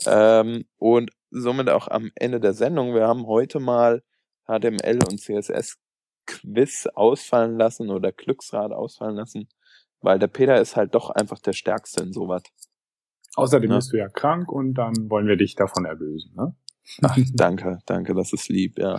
Ähm, 0.04 0.64
und 0.76 1.10
somit 1.30 1.70
auch 1.70 1.88
am 1.88 2.10
Ende 2.14 2.40
der 2.40 2.52
Sendung. 2.52 2.94
Wir 2.94 3.06
haben 3.06 3.26
heute 3.26 3.60
mal 3.60 4.02
HTML 4.46 4.98
und 5.10 5.20
CSS 5.20 5.78
Quiz 6.26 6.86
ausfallen 6.94 7.56
lassen 7.56 7.90
oder 7.90 8.12
Glücksrad 8.12 8.72
ausfallen 8.72 9.16
lassen, 9.16 9.48
weil 10.00 10.18
der 10.18 10.26
Peter 10.26 10.60
ist 10.60 10.76
halt 10.76 10.94
doch 10.94 11.10
einfach 11.10 11.38
der 11.38 11.52
Stärkste 11.52 12.02
in 12.02 12.12
sowas. 12.12 12.42
Außerdem 13.36 13.70
ja. 13.70 13.76
bist 13.76 13.92
du 13.92 13.98
ja 13.98 14.08
krank 14.08 14.50
und 14.50 14.74
dann 14.74 14.94
wollen 15.08 15.26
wir 15.26 15.36
dich 15.36 15.54
davon 15.54 15.84
erlösen, 15.84 16.32
ne? 16.36 16.56
Ach, 17.02 17.16
danke, 17.34 17.78
danke, 17.86 18.14
das 18.14 18.32
ist 18.32 18.48
lieb, 18.48 18.78
ja. 18.78 18.98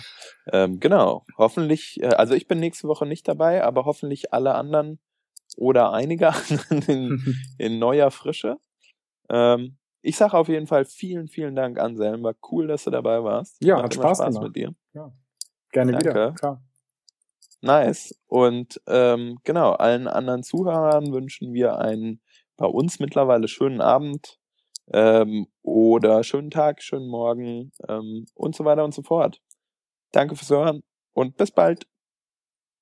Ähm, 0.51 0.79
genau. 0.79 1.25
Hoffentlich, 1.37 2.01
äh, 2.01 2.07
also 2.07 2.33
ich 2.33 2.47
bin 2.47 2.59
nächste 2.59 2.87
Woche 2.87 3.05
nicht 3.05 3.27
dabei, 3.27 3.63
aber 3.63 3.85
hoffentlich 3.85 4.33
alle 4.33 4.55
anderen 4.55 4.99
oder 5.55 5.91
einige 5.93 6.27
anderen 6.33 6.81
in, 6.87 7.35
in 7.57 7.79
neuer 7.79 8.11
Frische. 8.11 8.57
Ähm, 9.29 9.77
ich 10.07 10.15
sage 10.15 10.37
auf 10.37 10.47
jeden 10.47 10.67
Fall 10.67 10.85
vielen, 10.85 11.27
vielen 11.27 11.53
Dank, 11.53 11.77
Anselm. 11.77 12.23
War 12.23 12.33
cool, 12.49 12.67
dass 12.67 12.85
du 12.85 12.91
dabei 12.91 13.23
warst. 13.23 13.61
Ja, 13.61 13.75
hat, 13.75 13.83
hat 13.83 13.93
Spaß, 13.95 14.19
Spaß 14.19 14.39
mit 14.39 14.55
dir. 14.55 14.73
Ja, 14.93 15.11
gerne 15.71 15.91
Danke. 15.91 16.09
wieder. 16.09 16.31
Klar. 16.31 16.63
Nice. 17.59 18.17
Und 18.27 18.81
ähm, 18.87 19.39
genau, 19.43 19.73
allen 19.73 20.07
anderen 20.07 20.43
Zuhörern 20.43 21.11
wünschen 21.11 21.53
wir 21.53 21.79
einen 21.79 22.21
bei 22.55 22.65
uns 22.65 22.99
mittlerweile 22.99 23.49
schönen 23.49 23.81
Abend 23.81 24.39
ähm, 24.93 25.47
oder 25.61 26.23
schönen 26.23 26.51
Tag, 26.51 26.81
schönen 26.81 27.09
Morgen 27.09 27.73
ähm, 27.89 28.27
und 28.33 28.55
so 28.55 28.63
weiter 28.63 28.85
und 28.85 28.93
so 28.93 29.01
fort. 29.01 29.41
Danke 30.13 30.37
fürs 30.37 30.49
Hören 30.49 30.83
und 31.11 31.35
bis 31.35 31.51
bald. 31.51 31.85